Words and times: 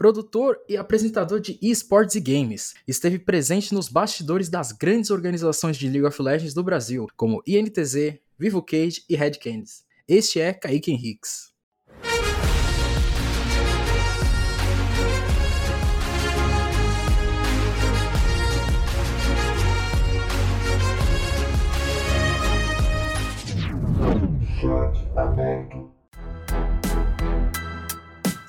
produtor 0.00 0.58
e 0.66 0.78
apresentador 0.78 1.40
de 1.40 1.58
esportes 1.60 2.16
e 2.16 2.20
games. 2.20 2.72
Esteve 2.88 3.18
presente 3.18 3.74
nos 3.74 3.90
bastidores 3.90 4.48
das 4.48 4.72
grandes 4.72 5.10
organizações 5.10 5.76
de 5.76 5.90
League 5.90 6.06
of 6.06 6.22
Legends 6.22 6.54
do 6.54 6.64
Brasil, 6.64 7.06
como 7.18 7.42
INTZ, 7.46 8.14
Vivo 8.38 8.62
Cage 8.62 9.04
e 9.10 9.14
Red 9.14 9.32
Candies. 9.32 9.84
Este 10.08 10.40
é 10.40 10.54
Kaique 10.54 10.90
Henriques. 10.90 11.50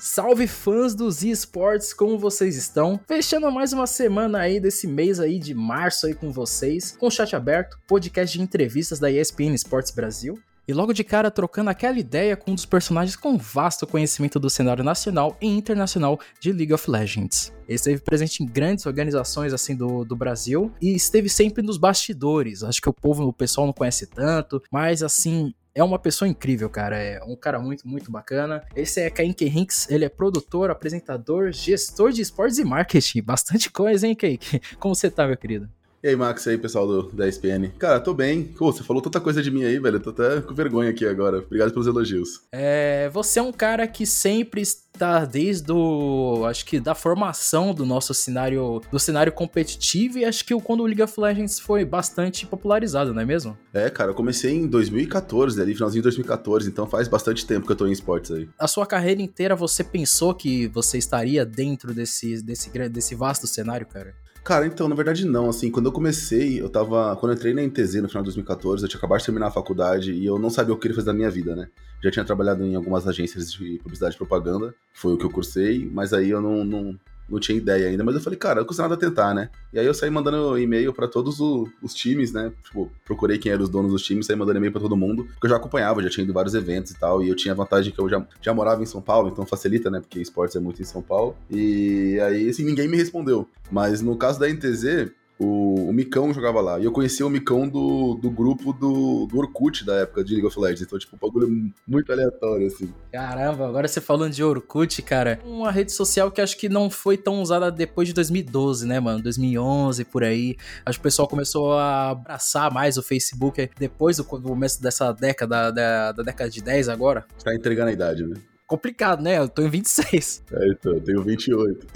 Salve 0.04 0.48
fãs 0.48 0.96
dos 0.96 1.22
esportes, 1.22 1.94
como 1.94 2.18
vocês 2.18 2.56
estão? 2.56 2.98
Fechando 3.06 3.48
mais 3.52 3.72
uma 3.72 3.86
semana 3.86 4.40
aí 4.40 4.58
desse 4.58 4.84
mês 4.84 5.20
aí 5.20 5.38
de 5.38 5.54
março 5.54 6.08
aí 6.08 6.12
com 6.12 6.32
vocês, 6.32 6.96
com 6.98 7.08
chat 7.08 7.36
aberto, 7.36 7.78
podcast 7.86 8.36
de 8.36 8.42
entrevistas 8.42 8.98
da 8.98 9.08
ESPN 9.08 9.54
Esportes 9.54 9.92
Brasil. 9.92 10.36
E 10.66 10.72
logo 10.72 10.92
de 10.92 11.04
cara 11.04 11.30
trocando 11.30 11.70
aquela 11.70 12.00
ideia 12.00 12.36
com 12.36 12.50
um 12.50 12.54
dos 12.56 12.66
personagens 12.66 13.14
com 13.14 13.38
vasto 13.38 13.86
conhecimento 13.86 14.40
do 14.40 14.50
cenário 14.50 14.82
nacional 14.82 15.36
e 15.40 15.46
internacional 15.46 16.18
de 16.40 16.52
League 16.52 16.74
of 16.74 16.90
Legends. 16.90 17.52
Ele 17.68 17.76
esteve 17.76 18.00
presente 18.00 18.42
em 18.42 18.46
grandes 18.46 18.86
organizações 18.86 19.52
assim 19.52 19.76
do, 19.76 20.04
do 20.04 20.16
Brasil 20.16 20.72
e 20.82 20.96
esteve 20.96 21.28
sempre 21.28 21.62
nos 21.62 21.78
bastidores. 21.78 22.64
Acho 22.64 22.82
que 22.82 22.88
o 22.88 22.92
povo, 22.92 23.24
o 23.24 23.32
pessoal 23.32 23.68
não 23.68 23.72
conhece 23.72 24.06
tanto, 24.06 24.60
mas 24.68 25.00
assim, 25.00 25.54
é 25.74 25.82
uma 25.82 25.98
pessoa 25.98 26.28
incrível, 26.28 26.68
cara. 26.68 26.96
É 26.96 27.22
um 27.24 27.36
cara 27.36 27.58
muito, 27.58 27.86
muito 27.86 28.10
bacana. 28.10 28.62
Esse 28.74 29.00
é 29.00 29.10
Kaique 29.10 29.46
Hinks, 29.46 29.90
ele 29.90 30.04
é 30.04 30.08
produtor, 30.08 30.70
apresentador, 30.70 31.52
gestor 31.52 32.12
de 32.12 32.22
esportes 32.22 32.58
e 32.58 32.64
marketing. 32.64 33.22
Bastante 33.22 33.70
coisa, 33.70 34.06
hein, 34.06 34.14
Kaique? 34.14 34.60
Como 34.78 34.94
você 34.94 35.10
tá, 35.10 35.26
meu 35.26 35.36
querido? 35.36 35.68
E 36.04 36.08
aí, 36.08 36.16
Max, 36.16 36.46
e 36.46 36.50
aí, 36.50 36.58
pessoal 36.58 36.84
do, 36.84 37.12
da 37.12 37.28
ESPN? 37.28 37.70
Cara, 37.78 38.00
tô 38.00 38.12
bem. 38.12 38.42
Pô, 38.42 38.72
você 38.72 38.82
falou 38.82 39.00
tanta 39.00 39.20
coisa 39.20 39.40
de 39.40 39.52
mim 39.52 39.62
aí, 39.62 39.78
velho. 39.78 39.98
Eu 39.98 40.00
tô 40.00 40.10
até 40.10 40.40
com 40.40 40.52
vergonha 40.52 40.90
aqui 40.90 41.06
agora. 41.06 41.38
Obrigado 41.38 41.70
pelos 41.70 41.86
elogios. 41.86 42.40
É, 42.50 43.08
você 43.10 43.38
é 43.38 43.42
um 43.42 43.52
cara 43.52 43.86
que 43.86 44.04
sempre 44.04 44.62
está 44.62 45.24
desde 45.24 45.70
o, 45.70 46.44
acho 46.44 46.66
que 46.66 46.80
da 46.80 46.92
formação 46.92 47.72
do 47.72 47.86
nosso 47.86 48.12
cenário, 48.12 48.82
do 48.90 48.98
cenário 48.98 49.30
competitivo 49.30 50.18
e 50.18 50.24
acho 50.24 50.44
que 50.44 50.60
quando 50.60 50.80
o 50.80 50.86
League 50.86 51.02
of 51.02 51.20
Legends 51.20 51.60
foi 51.60 51.84
bastante 51.84 52.48
popularizado, 52.48 53.14
não 53.14 53.22
é 53.22 53.24
mesmo? 53.24 53.56
É, 53.72 53.88
cara, 53.88 54.10
eu 54.10 54.14
comecei 54.14 54.52
em 54.52 54.66
2014, 54.66 55.62
ali 55.62 55.72
finalzinho 55.72 56.02
de 56.02 56.08
2014, 56.08 56.68
então 56.68 56.84
faz 56.84 57.06
bastante 57.06 57.46
tempo 57.46 57.64
que 57.64 57.70
eu 57.72 57.76
tô 57.76 57.86
em 57.86 57.92
esportes 57.92 58.32
aí. 58.32 58.48
A 58.58 58.66
sua 58.66 58.86
carreira 58.86 59.22
inteira 59.22 59.54
você 59.54 59.84
pensou 59.84 60.34
que 60.34 60.66
você 60.66 60.98
estaria 60.98 61.46
dentro 61.46 61.94
desse 61.94 62.42
desse 62.42 62.70
desse 62.88 63.14
vasto 63.14 63.46
cenário, 63.46 63.86
cara? 63.86 64.12
Cara, 64.44 64.66
então, 64.66 64.88
na 64.88 64.96
verdade 64.96 65.24
não, 65.24 65.48
assim, 65.48 65.70
quando 65.70 65.86
eu 65.86 65.92
comecei, 65.92 66.60
eu 66.60 66.68
tava, 66.68 67.14
quando 67.16 67.30
eu 67.30 67.36
entrei 67.36 67.54
na 67.54 67.62
NTZ 67.62 68.02
no 68.02 68.08
final 68.08 68.24
de 68.24 68.26
2014, 68.26 68.82
eu 68.82 68.88
tinha 68.88 68.98
acabado 68.98 69.20
de 69.20 69.26
terminar 69.26 69.46
a 69.46 69.50
faculdade 69.52 70.12
e 70.12 70.26
eu 70.26 70.36
não 70.36 70.50
sabia 70.50 70.74
o 70.74 70.76
que 70.76 70.82
queria 70.82 70.96
fazer 70.96 71.06
da 71.06 71.12
minha 71.12 71.30
vida, 71.30 71.54
né? 71.54 71.68
Já 72.02 72.10
tinha 72.10 72.24
trabalhado 72.24 72.64
em 72.64 72.74
algumas 72.74 73.06
agências 73.06 73.52
de 73.52 73.78
publicidade 73.78 74.16
e 74.16 74.18
propaganda, 74.18 74.74
foi 74.92 75.12
o 75.14 75.16
que 75.16 75.24
eu 75.24 75.30
cursei, 75.30 75.88
mas 75.92 76.12
aí 76.12 76.30
eu 76.30 76.40
não, 76.40 76.64
não, 76.64 76.98
não 77.32 77.40
tinha 77.40 77.56
ideia 77.56 77.88
ainda, 77.88 78.04
mas 78.04 78.14
eu 78.14 78.20
falei, 78.20 78.38
cara, 78.38 78.60
não 78.60 78.66
custa 78.66 78.82
nada 78.82 78.96
tentar, 78.96 79.34
né? 79.34 79.48
E 79.72 79.78
aí 79.78 79.86
eu 79.86 79.94
saí 79.94 80.10
mandando 80.10 80.58
e-mail 80.58 80.92
para 80.92 81.08
todos 81.08 81.40
o, 81.40 81.66
os 81.82 81.94
times, 81.94 82.32
né? 82.32 82.52
Tipo, 82.62 82.92
procurei 83.04 83.38
quem 83.38 83.50
eram 83.50 83.64
os 83.64 83.70
donos 83.70 83.90
dos 83.90 84.02
times, 84.02 84.26
saí 84.26 84.36
mandando 84.36 84.58
e-mail 84.58 84.72
para 84.72 84.82
todo 84.82 84.96
mundo, 84.96 85.24
porque 85.24 85.46
eu 85.46 85.50
já 85.50 85.56
acompanhava, 85.56 86.02
já 86.02 86.10
tinha 86.10 86.24
ido 86.24 86.32
vários 86.32 86.54
eventos 86.54 86.92
e 86.92 86.98
tal, 86.98 87.22
e 87.22 87.28
eu 87.28 87.34
tinha 87.34 87.52
a 87.52 87.56
vantagem 87.56 87.92
que 87.92 87.98
eu 87.98 88.08
já, 88.08 88.24
já 88.42 88.52
morava 88.52 88.82
em 88.82 88.86
São 88.86 89.00
Paulo, 89.00 89.30
então 89.30 89.46
facilita, 89.46 89.90
né? 89.90 90.00
Porque 90.00 90.20
esportes 90.20 90.54
é 90.54 90.60
muito 90.60 90.82
em 90.82 90.84
São 90.84 91.00
Paulo. 91.00 91.34
E 91.50 92.20
aí, 92.20 92.50
assim, 92.50 92.64
ninguém 92.64 92.86
me 92.86 92.98
respondeu. 92.98 93.48
Mas 93.70 94.02
no 94.02 94.16
caso 94.16 94.38
da 94.38 94.46
NTZ, 94.48 95.10
o, 95.42 95.88
o 95.88 95.92
Micão 95.92 96.32
jogava 96.32 96.60
lá. 96.60 96.78
E 96.78 96.84
eu 96.84 96.92
conhecia 96.92 97.26
o 97.26 97.30
Micão 97.30 97.68
do, 97.68 98.14
do 98.14 98.30
grupo 98.30 98.72
do, 98.72 99.26
do 99.26 99.38
Orkut 99.38 99.84
da 99.84 99.96
época 99.96 100.22
de 100.22 100.34
League 100.34 100.46
of 100.46 100.58
Legends. 100.58 100.82
Então, 100.82 100.98
tipo, 100.98 101.16
um 101.16 101.18
bagulho 101.18 101.72
muito 101.86 102.12
aleatório, 102.12 102.66
assim. 102.66 102.92
Caramba, 103.12 103.66
agora 103.66 103.88
você 103.88 104.00
falando 104.00 104.32
de 104.32 104.44
Orkut, 104.44 105.02
cara. 105.02 105.40
Uma 105.44 105.70
rede 105.70 105.92
social 105.92 106.30
que 106.30 106.40
acho 106.40 106.56
que 106.56 106.68
não 106.68 106.88
foi 106.88 107.16
tão 107.16 107.42
usada 107.42 107.70
depois 107.70 108.08
de 108.08 108.14
2012, 108.14 108.86
né, 108.86 109.00
mano? 109.00 109.22
2011, 109.22 110.04
por 110.04 110.22
aí. 110.22 110.56
Acho 110.86 110.98
que 110.98 111.02
o 111.02 111.04
pessoal 111.04 111.26
começou 111.26 111.72
a 111.72 112.10
abraçar 112.10 112.72
mais 112.72 112.96
o 112.96 113.02
Facebook 113.02 113.70
depois 113.78 114.18
do 114.18 114.24
começo 114.24 114.80
dessa 114.80 115.12
década, 115.12 115.70
da, 115.70 116.12
da 116.12 116.22
década 116.22 116.50
de 116.50 116.62
10 116.62 116.88
agora. 116.88 117.24
Tá 117.42 117.54
entregando 117.54 117.90
a 117.90 117.92
idade, 117.92 118.24
né? 118.24 118.36
Complicado, 118.72 119.22
né? 119.22 119.38
Eu 119.38 119.48
tô 119.48 119.60
em 119.60 119.68
26. 119.68 120.44
É, 120.50 120.68
então, 120.68 120.94
eu 120.94 121.00
tenho 121.00 121.22
28. 121.22 121.86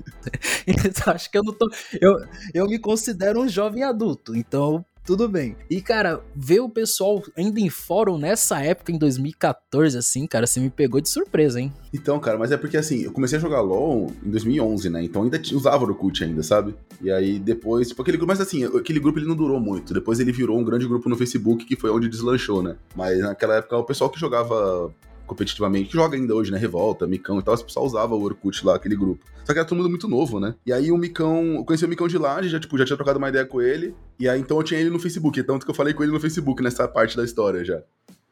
então, 0.66 1.12
acho 1.12 1.30
que 1.30 1.36
eu 1.36 1.42
não 1.42 1.52
tô. 1.52 1.70
Eu, 2.00 2.16
eu 2.54 2.66
me 2.66 2.78
considero 2.78 3.40
um 3.40 3.48
jovem 3.48 3.82
adulto, 3.82 4.34
então 4.34 4.82
tudo 5.04 5.28
bem. 5.28 5.54
E, 5.68 5.82
cara, 5.82 6.22
ver 6.34 6.60
o 6.60 6.68
pessoal 6.68 7.22
ainda 7.36 7.60
em 7.60 7.68
fórum 7.68 8.16
nessa 8.16 8.62
época, 8.62 8.90
em 8.90 8.96
2014, 8.96 9.98
assim, 9.98 10.26
cara, 10.26 10.46
você 10.46 10.58
me 10.58 10.70
pegou 10.70 10.98
de 10.98 11.10
surpresa, 11.10 11.60
hein? 11.60 11.70
Então, 11.92 12.18
cara, 12.18 12.38
mas 12.38 12.50
é 12.52 12.56
porque, 12.56 12.78
assim, 12.78 13.02
eu 13.02 13.12
comecei 13.12 13.36
a 13.36 13.40
jogar 13.40 13.60
LoL 13.60 14.10
em 14.24 14.30
2011, 14.30 14.88
né? 14.88 15.04
Então 15.04 15.24
ainda 15.24 15.38
usava 15.52 15.84
o 15.84 15.88
Orkut 15.88 16.24
ainda, 16.24 16.42
sabe? 16.42 16.74
E 17.02 17.10
aí 17.10 17.38
depois, 17.38 17.88
tipo, 17.88 18.00
aquele 18.00 18.16
grupo, 18.16 18.32
mas 18.32 18.40
assim, 18.40 18.64
aquele 18.64 18.98
grupo 18.98 19.18
ele 19.18 19.28
não 19.28 19.36
durou 19.36 19.60
muito. 19.60 19.92
Depois 19.92 20.20
ele 20.20 20.32
virou 20.32 20.58
um 20.58 20.64
grande 20.64 20.88
grupo 20.88 21.06
no 21.10 21.16
Facebook, 21.16 21.66
que 21.66 21.76
foi 21.76 21.90
onde 21.90 22.08
deslanchou, 22.08 22.62
né? 22.62 22.76
Mas 22.96 23.18
naquela 23.18 23.56
época 23.56 23.76
o 23.76 23.84
pessoal 23.84 24.08
que 24.08 24.18
jogava 24.18 24.90
competitivamente, 25.26 25.88
que 25.88 25.94
joga 25.94 26.16
ainda 26.16 26.34
hoje, 26.34 26.50
né? 26.50 26.58
Revolta, 26.58 27.06
Micão 27.06 27.38
e 27.38 27.42
tal, 27.42 27.54
o 27.54 27.64
pessoal 27.64 27.86
usava 27.86 28.14
o 28.14 28.22
Orkut 28.22 28.64
lá, 28.64 28.76
aquele 28.76 28.96
grupo. 28.96 29.24
Só 29.44 29.52
que 29.52 29.58
era 29.58 29.66
todo 29.66 29.78
mundo 29.78 29.90
muito 29.90 30.08
novo, 30.08 30.40
né? 30.40 30.54
E 30.64 30.72
aí 30.72 30.90
o 30.90 30.96
Micão, 30.96 31.56
eu 31.56 31.64
conheci 31.64 31.84
o 31.84 31.88
Micão 31.88 32.08
de 32.08 32.16
lá, 32.16 32.42
já, 32.42 32.58
tipo, 32.58 32.78
já 32.78 32.84
tinha 32.84 32.96
trocado 32.96 33.18
uma 33.18 33.28
ideia 33.28 33.44
com 33.44 33.60
ele. 33.60 33.94
E 34.18 34.28
aí 34.28 34.40
então 34.40 34.56
eu 34.56 34.62
tinha 34.62 34.80
ele 34.80 34.90
no 34.90 34.98
Facebook, 34.98 35.42
tanto 35.42 35.64
que 35.64 35.70
eu 35.70 35.74
falei 35.74 35.92
com 35.92 36.02
ele 36.02 36.12
no 36.12 36.20
Facebook 36.20 36.62
nessa 36.62 36.88
parte 36.88 37.16
da 37.16 37.24
história 37.24 37.64
já. 37.64 37.82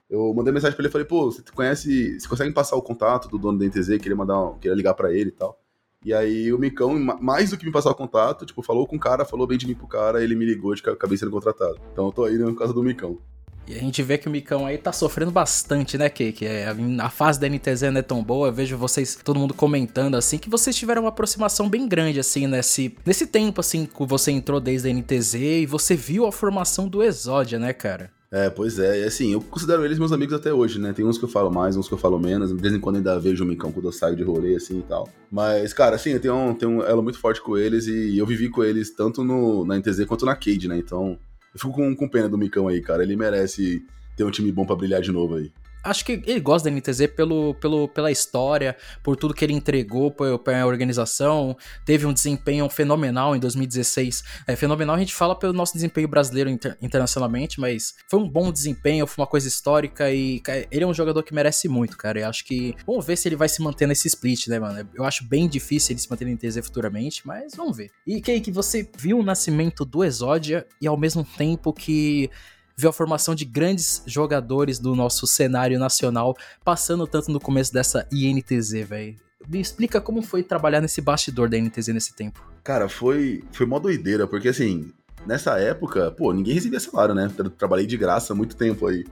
Eu 0.08 0.32
mandei 0.34 0.52
mensagem 0.52 0.76
pra 0.76 0.82
ele 0.82 0.88
e 0.88 0.92
falei, 0.92 1.06
pô, 1.06 1.30
você 1.30 1.42
conhece, 1.54 2.20
você 2.20 2.28
consegue 2.28 2.52
passar 2.52 2.76
o 2.76 2.82
contato 2.82 3.28
do 3.28 3.38
dono 3.38 3.58
da 3.58 3.64
NTZ, 3.64 3.98
queria 3.98 4.16
mandar, 4.16 4.52
queria 4.60 4.74
ligar 4.74 4.94
para 4.94 5.12
ele 5.12 5.30
e 5.30 5.32
tal. 5.32 5.58
E 6.04 6.12
aí 6.12 6.52
o 6.52 6.58
Micão, 6.58 6.98
mais 6.98 7.50
do 7.50 7.56
que 7.56 7.64
me 7.64 7.70
passar 7.70 7.90
o 7.90 7.94
contato, 7.94 8.44
tipo, 8.44 8.60
falou 8.60 8.86
com 8.86 8.96
o 8.96 9.00
cara, 9.00 9.24
falou 9.24 9.46
bem 9.46 9.56
de 9.56 9.66
mim 9.66 9.74
pro 9.74 9.86
cara, 9.86 10.22
ele 10.22 10.34
me 10.34 10.44
ligou 10.44 10.74
de 10.74 10.82
acabei 10.88 11.16
sendo 11.16 11.30
contratado. 11.30 11.78
Então 11.92 12.06
eu 12.06 12.12
tô 12.12 12.24
aí 12.24 12.36
no 12.36 12.54
caso 12.54 12.74
do 12.74 12.82
Micão. 12.82 13.18
E 13.66 13.74
a 13.74 13.78
gente 13.78 14.02
vê 14.02 14.18
que 14.18 14.28
o 14.28 14.30
Micão 14.30 14.66
aí 14.66 14.76
tá 14.76 14.92
sofrendo 14.92 15.30
bastante, 15.30 15.96
né, 15.96 16.08
Keke? 16.08 16.44
É, 16.44 16.74
a 17.00 17.10
fase 17.10 17.38
da 17.38 17.48
NTZ 17.48 17.82
não 17.92 17.98
é 17.98 18.02
tão 18.02 18.22
boa. 18.22 18.48
Eu 18.48 18.52
vejo 18.52 18.76
vocês, 18.76 19.18
todo 19.22 19.38
mundo 19.38 19.54
comentando 19.54 20.16
assim, 20.16 20.38
que 20.38 20.50
vocês 20.50 20.74
tiveram 20.74 21.02
uma 21.02 21.08
aproximação 21.10 21.68
bem 21.68 21.86
grande, 21.86 22.18
assim, 22.18 22.46
nesse, 22.46 22.96
nesse 23.06 23.26
tempo, 23.26 23.60
assim, 23.60 23.86
que 23.86 24.06
você 24.06 24.32
entrou 24.32 24.60
desde 24.60 24.88
a 24.88 24.92
NTZ 24.92 25.34
e 25.34 25.66
você 25.66 25.94
viu 25.94 26.26
a 26.26 26.32
formação 26.32 26.88
do 26.88 27.02
Exódia, 27.02 27.58
né, 27.58 27.72
cara? 27.72 28.10
É, 28.34 28.48
pois 28.48 28.78
é, 28.78 29.02
e 29.02 29.04
assim, 29.04 29.34
eu 29.34 29.42
considero 29.42 29.84
eles 29.84 29.98
meus 29.98 30.10
amigos 30.10 30.34
até 30.34 30.50
hoje, 30.54 30.80
né? 30.80 30.94
Tem 30.94 31.04
uns 31.04 31.18
que 31.18 31.24
eu 31.24 31.28
falo 31.28 31.50
mais, 31.50 31.76
uns 31.76 31.86
que 31.86 31.92
eu 31.92 31.98
falo 31.98 32.18
menos, 32.18 32.50
de 32.50 32.62
vez 32.62 32.72
em 32.72 32.80
quando 32.80 32.96
ainda 32.96 33.20
vejo 33.20 33.44
o 33.44 33.46
Micão 33.46 33.70
quando 33.70 33.84
eu 33.84 33.92
saio 33.92 34.16
de 34.16 34.22
rolê, 34.22 34.56
assim 34.56 34.78
e 34.78 34.82
tal. 34.82 35.06
Mas, 35.30 35.74
cara, 35.74 35.96
assim, 35.96 36.12
eu 36.12 36.20
tenho 36.20 36.34
um, 36.34 36.54
tenho 36.54 36.70
um 36.70 36.82
elo 36.82 37.02
muito 37.02 37.18
forte 37.18 37.42
com 37.42 37.58
eles 37.58 37.86
e 37.86 38.16
eu 38.16 38.24
vivi 38.24 38.48
com 38.48 38.64
eles 38.64 38.90
tanto 38.90 39.22
no, 39.22 39.66
na 39.66 39.78
NTZ 39.78 40.06
quanto 40.06 40.24
na 40.24 40.34
Cade, 40.34 40.66
né? 40.66 40.78
Então, 40.78 41.18
eu 41.54 41.60
fico 41.60 41.72
com, 41.72 41.94
com 41.94 42.08
pena 42.08 42.28
do 42.28 42.38
Micão 42.38 42.68
aí, 42.68 42.80
cara. 42.80 43.02
Ele 43.02 43.16
merece 43.16 43.84
ter 44.16 44.24
um 44.24 44.30
time 44.30 44.50
bom 44.52 44.64
para 44.64 44.76
brilhar 44.76 45.00
de 45.00 45.12
novo 45.12 45.36
aí 45.36 45.52
acho 45.82 46.04
que 46.04 46.22
ele 46.26 46.40
gosta 46.40 46.70
da 46.70 46.76
NTZ 46.76 47.08
pelo, 47.16 47.54
pelo, 47.54 47.88
pela 47.88 48.10
história, 48.10 48.76
por 49.02 49.16
tudo 49.16 49.34
que 49.34 49.44
ele 49.44 49.52
entregou 49.52 50.10
para 50.10 50.62
a 50.62 50.66
organização. 50.66 51.56
Teve 51.84 52.06
um 52.06 52.12
desempenho 52.12 52.68
fenomenal 52.68 53.34
em 53.34 53.40
2016. 53.40 54.22
É 54.46 54.56
fenomenal 54.56 54.96
a 54.96 54.98
gente 54.98 55.14
fala 55.14 55.34
pelo 55.34 55.52
nosso 55.52 55.74
desempenho 55.74 56.08
brasileiro 56.08 56.50
inter, 56.50 56.76
internacionalmente, 56.82 57.60
mas 57.60 57.94
foi 58.08 58.20
um 58.20 58.28
bom 58.28 58.52
desempenho, 58.52 59.06
foi 59.06 59.22
uma 59.22 59.28
coisa 59.28 59.48
histórica 59.48 60.10
e 60.10 60.40
cara, 60.40 60.66
ele 60.70 60.84
é 60.84 60.86
um 60.86 60.94
jogador 60.94 61.22
que 61.22 61.34
merece 61.34 61.68
muito, 61.68 61.96
cara. 61.96 62.20
Eu 62.20 62.28
acho 62.28 62.44
que 62.44 62.74
vamos 62.86 63.06
ver 63.06 63.16
se 63.16 63.28
ele 63.28 63.36
vai 63.36 63.48
se 63.48 63.62
manter 63.62 63.86
nesse 63.86 64.08
split, 64.08 64.48
né, 64.48 64.58
mano? 64.58 64.88
Eu 64.94 65.04
acho 65.04 65.24
bem 65.24 65.48
difícil 65.48 65.92
ele 65.92 66.00
se 66.00 66.10
manter 66.10 66.24
na 66.24 66.32
NTZ 66.32 66.58
futuramente, 66.64 67.26
mas 67.26 67.54
vamos 67.54 67.76
ver. 67.76 67.90
E 68.06 68.20
que 68.20 68.50
você 68.50 68.88
viu 68.98 69.18
o 69.18 69.22
nascimento 69.22 69.84
do 69.84 70.04
Exódia 70.04 70.66
e 70.80 70.86
ao 70.86 70.96
mesmo 70.96 71.24
tempo 71.24 71.72
que 71.72 72.30
viu 72.76 72.90
a 72.90 72.92
formação 72.92 73.34
de 73.34 73.44
grandes 73.44 74.02
jogadores 74.06 74.78
do 74.78 74.94
nosso 74.94 75.26
cenário 75.26 75.78
nacional, 75.78 76.36
passando 76.64 77.06
tanto 77.06 77.30
no 77.30 77.40
começo 77.40 77.72
dessa 77.72 78.06
INTZ, 78.12 78.88
velho. 78.88 79.16
Me 79.48 79.60
explica 79.60 80.00
como 80.00 80.22
foi 80.22 80.42
trabalhar 80.42 80.80
nesse 80.80 81.00
bastidor 81.00 81.48
da 81.48 81.58
INTZ 81.58 81.88
nesse 81.88 82.14
tempo. 82.14 82.44
Cara, 82.62 82.88
foi, 82.88 83.42
foi 83.50 83.66
mó 83.66 83.78
doideira, 83.78 84.26
porque 84.26 84.48
assim, 84.48 84.92
nessa 85.26 85.58
época, 85.58 86.10
pô, 86.12 86.32
ninguém 86.32 86.54
recebia 86.54 86.78
salário, 86.78 87.14
né? 87.14 87.30
Trabalhei 87.58 87.86
de 87.86 87.96
graça 87.96 88.32
há 88.32 88.36
muito 88.36 88.56
tempo 88.56 88.86
aí. 88.86 89.04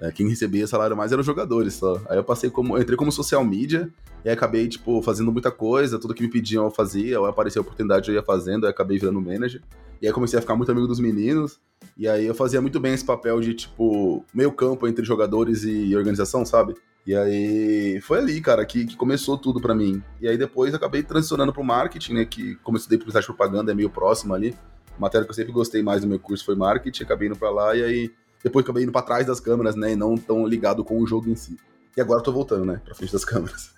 É, 0.00 0.10
quem 0.10 0.28
recebia 0.28 0.66
salário 0.66 0.96
mais 0.96 1.12
eram 1.12 1.20
os 1.20 1.26
jogadores 1.26 1.74
só. 1.74 2.00
Aí 2.08 2.16
eu 2.16 2.24
passei 2.24 2.50
como. 2.50 2.76
Eu 2.76 2.82
entrei 2.82 2.96
como 2.96 3.12
social 3.12 3.44
media 3.44 3.88
e 4.24 4.30
acabei, 4.30 4.68
tipo, 4.68 5.00
fazendo 5.02 5.30
muita 5.30 5.50
coisa, 5.50 5.98
tudo 5.98 6.14
que 6.14 6.22
me 6.22 6.30
pediam 6.30 6.64
eu 6.64 6.70
fazia, 6.70 7.20
ou 7.20 7.26
apareceu 7.26 7.60
a 7.60 7.62
oportunidade 7.62 8.08
eu 8.08 8.14
ia 8.14 8.22
fazendo, 8.22 8.64
aí 8.64 8.70
acabei 8.70 8.98
virando 8.98 9.20
manager. 9.20 9.62
E 10.00 10.06
aí 10.06 10.12
comecei 10.12 10.38
a 10.38 10.42
ficar 10.42 10.56
muito 10.56 10.72
amigo 10.72 10.86
dos 10.86 10.98
meninos. 10.98 11.60
E 11.96 12.08
aí 12.08 12.26
eu 12.26 12.34
fazia 12.34 12.60
muito 12.60 12.80
bem 12.80 12.94
esse 12.94 13.04
papel 13.04 13.40
de, 13.40 13.54
tipo, 13.54 14.24
meio 14.34 14.50
campo 14.50 14.88
entre 14.88 15.04
jogadores 15.04 15.62
e 15.64 15.94
organização, 15.94 16.44
sabe? 16.44 16.74
E 17.06 17.14
aí 17.14 18.00
foi 18.00 18.18
ali, 18.18 18.40
cara, 18.40 18.64
que, 18.64 18.86
que 18.86 18.96
começou 18.96 19.36
tudo 19.36 19.60
para 19.60 19.74
mim. 19.74 20.02
E 20.20 20.26
aí 20.26 20.38
depois 20.38 20.74
acabei 20.74 21.02
transicionando 21.02 21.52
pro 21.52 21.62
marketing, 21.62 22.14
né? 22.14 22.24
Que 22.24 22.56
como 22.56 22.76
eu 22.76 22.78
estudei 22.78 22.98
publicidade 22.98 23.26
propaganda, 23.26 23.72
é 23.72 23.74
meio 23.74 23.90
próximo 23.90 24.34
ali. 24.34 24.56
A 24.96 25.00
matéria 25.00 25.24
que 25.24 25.30
eu 25.30 25.34
sempre 25.34 25.52
gostei 25.52 25.82
mais 25.82 26.00
do 26.00 26.06
meu 26.06 26.18
curso 26.18 26.44
foi 26.44 26.54
marketing, 26.54 27.02
acabei 27.02 27.28
indo 27.28 27.36
pra 27.36 27.50
lá 27.50 27.76
e 27.76 27.84
aí 27.84 28.10
depois 28.44 28.62
acabei 28.62 28.82
indo 28.82 28.92
pra 28.92 29.02
trás 29.02 29.26
das 29.26 29.40
câmeras, 29.40 29.74
né? 29.74 29.92
E 29.92 29.96
não 29.96 30.16
tão 30.16 30.46
ligado 30.46 30.84
com 30.84 31.00
o 31.00 31.06
jogo 31.06 31.30
em 31.30 31.34
si. 31.34 31.56
E 31.96 32.00
agora 32.00 32.20
eu 32.20 32.24
tô 32.24 32.30
voltando, 32.30 32.66
né? 32.66 32.80
Pra 32.84 32.94
frente 32.94 33.12
das 33.12 33.24
câmeras. 33.26 33.70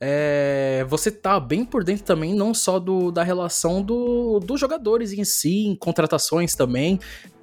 É, 0.00 0.84
você 0.88 1.10
tá 1.10 1.38
bem 1.38 1.64
por 1.64 1.84
dentro 1.84 2.04
também, 2.04 2.34
não 2.34 2.54
só 2.54 2.78
do, 2.78 3.10
da 3.10 3.22
relação 3.22 3.82
do, 3.82 4.40
dos 4.40 4.58
jogadores 4.58 5.12
em 5.12 5.24
si, 5.24 5.66
em 5.66 5.76
contratações 5.76 6.54
também, 6.54 6.98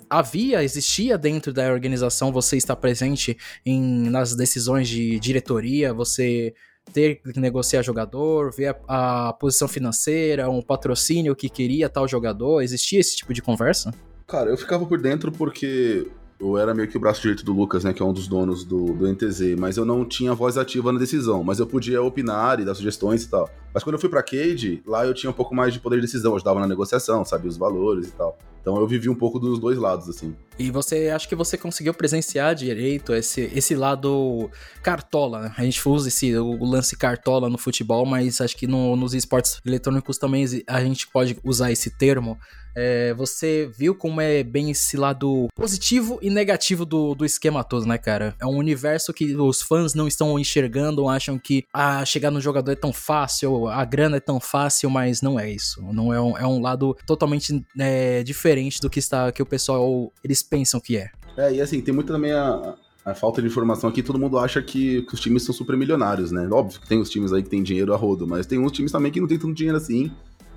havia, 0.10 0.64
existia 0.64 1.18
dentro 1.18 1.54
da 1.54 1.72
organização 1.72 2.34
você 2.34 2.58
estar 2.58 2.76
presente 2.76 3.38
em, 3.66 4.10
nas 4.10 4.36
decisões 4.36 4.90
de 4.90 5.20
diretoria, 5.20 5.94
você 5.94 6.54
ter 6.92 7.22
que 7.22 7.40
negociar 7.40 7.81
jogador, 7.81 8.52
ver 8.52 8.76
a, 8.88 9.30
a, 9.30 9.34
posição 9.34 9.68
financeira, 9.68 10.50
um 10.50 10.62
patrocínio 10.62 11.36
que 11.36 11.48
queria 11.48 11.88
tal 11.88 12.08
jogador, 12.08 12.62
existia 12.62 13.00
esse 13.00 13.16
tipo 13.16 13.34
de 13.34 13.42
conversa? 13.42 13.94
Cara, 14.28 14.50
eu 14.50 14.58
ficava 14.58 14.86
por 14.86 15.02
dentro 15.02 15.31
porque 15.31 16.08
eu 16.40 16.58
era 16.58 16.74
meio 16.74 16.88
que 16.88 16.96
o 16.96 17.00
braço 17.00 17.22
direito 17.22 17.44
do 17.44 17.54
Lucas, 17.54 17.84
né, 17.84 17.94
que 17.94 18.02
é 18.02 18.06
um 18.06 18.14
dos 18.14 18.28
donos 18.28 18.64
do, 18.64 18.94
do 18.94 19.08
NTZ, 19.12 19.56
mas 19.58 19.76
eu 19.76 19.84
não 19.84 20.06
tinha 20.06 20.34
voz 20.34 20.58
ativa 20.58 20.92
na 20.92 21.00
decisão, 21.00 21.44
mas 21.44 21.60
eu 21.60 21.68
podia 21.68 22.02
opinar 22.02 22.60
e 22.60 22.66
dar 22.66 22.74
sugestões 22.74 23.24
e 23.24 23.30
tal. 23.30 23.50
Mas 23.74 23.84
quando 23.84 23.96
eu 23.96 24.00
fui 24.00 24.10
pra 24.10 24.24
Cade, 24.24 24.82
lá 24.86 25.06
eu 25.06 25.14
tinha 25.14 25.30
um 25.30 25.34
pouco 25.34 25.54
mais 25.54 25.74
de 25.74 25.80
poder 25.80 25.98
de 25.98 26.04
decisão, 26.04 26.32
eu 26.32 26.36
ajudava 26.38 26.60
na 26.60 26.68
negociação, 26.68 27.26
sabia 27.26 27.50
os 27.50 27.58
valores 27.58 28.08
e 28.08 28.12
tal. 28.12 28.38
Então 28.62 28.78
eu 28.78 28.88
vivi 28.88 29.10
um 29.10 29.16
pouco 29.16 29.40
dos 29.40 29.58
dois 29.60 29.78
lados, 29.78 30.10
assim. 30.10 30.36
E 30.58 30.70
você, 30.70 31.10
acho 31.10 31.28
que 31.30 31.36
você 31.36 31.58
conseguiu 31.58 31.94
presenciar 31.94 32.54
direito 32.54 33.14
esse, 33.14 33.50
esse 33.56 33.76
lado 33.76 34.50
cartola, 34.84 35.40
né? 35.40 35.54
A 35.58 35.64
gente 35.64 35.88
usa 35.88 36.10
esse, 36.10 36.36
o 36.38 36.66
lance 36.66 36.98
cartola 36.98 37.50
no 37.50 37.58
futebol, 37.58 38.06
mas 38.06 38.42
acho 38.42 38.58
que 38.58 38.68
no, 38.68 38.96
nos 38.96 39.14
esportes 39.14 39.60
eletrônicos 39.66 40.18
também 40.18 40.46
a 40.68 40.82
gente 40.82 41.08
pode 41.08 41.38
usar 41.44 41.72
esse 41.72 41.90
termo. 41.98 42.38
É, 42.81 43.14
você 43.14 43.70
viu 43.78 43.94
como 43.94 44.22
é 44.22 44.42
bem 44.42 44.72
esse 44.72 44.96
lado 44.96 45.50
positivo 45.54 46.18
e 46.22 46.30
negativo 46.30 46.86
do, 46.86 47.14
do 47.14 47.26
esquema 47.26 47.62
todo, 47.62 47.86
né, 47.86 47.98
cara? 47.98 48.34
É 48.40 48.46
um 48.46 48.56
universo 48.56 49.12
que 49.12 49.36
os 49.36 49.62
fãs 49.62 49.94
não 49.94 50.08
estão 50.08 50.40
enxergando, 50.40 51.10
acham 51.10 51.38
que 51.38 51.66
ah, 51.74 52.06
chegar 52.06 52.31
no 52.31 52.40
jogador 52.40 52.72
é 52.72 52.76
tão 52.76 52.94
fácil, 52.94 53.68
a 53.68 53.84
grana 53.84 54.16
é 54.16 54.22
tão 54.22 54.40
fácil, 54.40 54.90
mas 54.90 55.22
não 55.22 55.38
é 55.38 55.52
isso. 55.52 55.81
Não 55.92 56.14
é 56.14 56.22
um, 56.22 56.38
é 56.38 56.48
um 56.48 56.62
lado 56.62 56.96
totalmente 57.06 57.62
é, 57.78 58.24
diferente 58.24 58.80
do 58.80 58.90
que 58.90 59.00
está 59.00 59.30
que 59.30 59.44
o 59.44 59.46
pessoal 59.46 60.14
eles 60.24 60.42
pensam 60.42 60.80
que 60.80 60.96
é. 60.96 61.10
É, 61.36 61.54
e 61.54 61.60
assim, 61.62 61.81
tem 61.81 61.94
muito 61.94 62.14
também 62.14 62.31
a, 62.31 62.76
a 63.04 63.14
falta 63.14 63.42
de 63.42 63.48
informação 63.50 63.90
aqui, 63.90 64.02
todo 64.02 64.18
mundo 64.18 64.40
acha 64.40 64.62
que, 64.62 65.02
que, 65.02 65.14
os 65.14 65.20
times 65.20 65.44
são 65.44 65.54
super 65.54 65.76
milionários, 65.76 66.31
né? 66.31 66.48
Óbvio 66.50 66.80
que 66.80 66.88
tem 66.88 67.02
os 67.02 67.10
times 67.10 67.34
aí 67.34 67.44
que 67.44 67.50
tem 67.50 67.62
dinheiro 67.62 67.94
a 67.94 67.98
rodo, 67.98 68.26
mas 68.26 68.46
tem 68.46 68.58
uns 68.58 68.72
times 68.72 68.94
também 68.94 69.12
que 69.12 69.20
não 69.20 69.28
tem 69.28 69.38
tanto 69.38 69.54
dinheiro 69.54 69.78
assim 69.78 70.10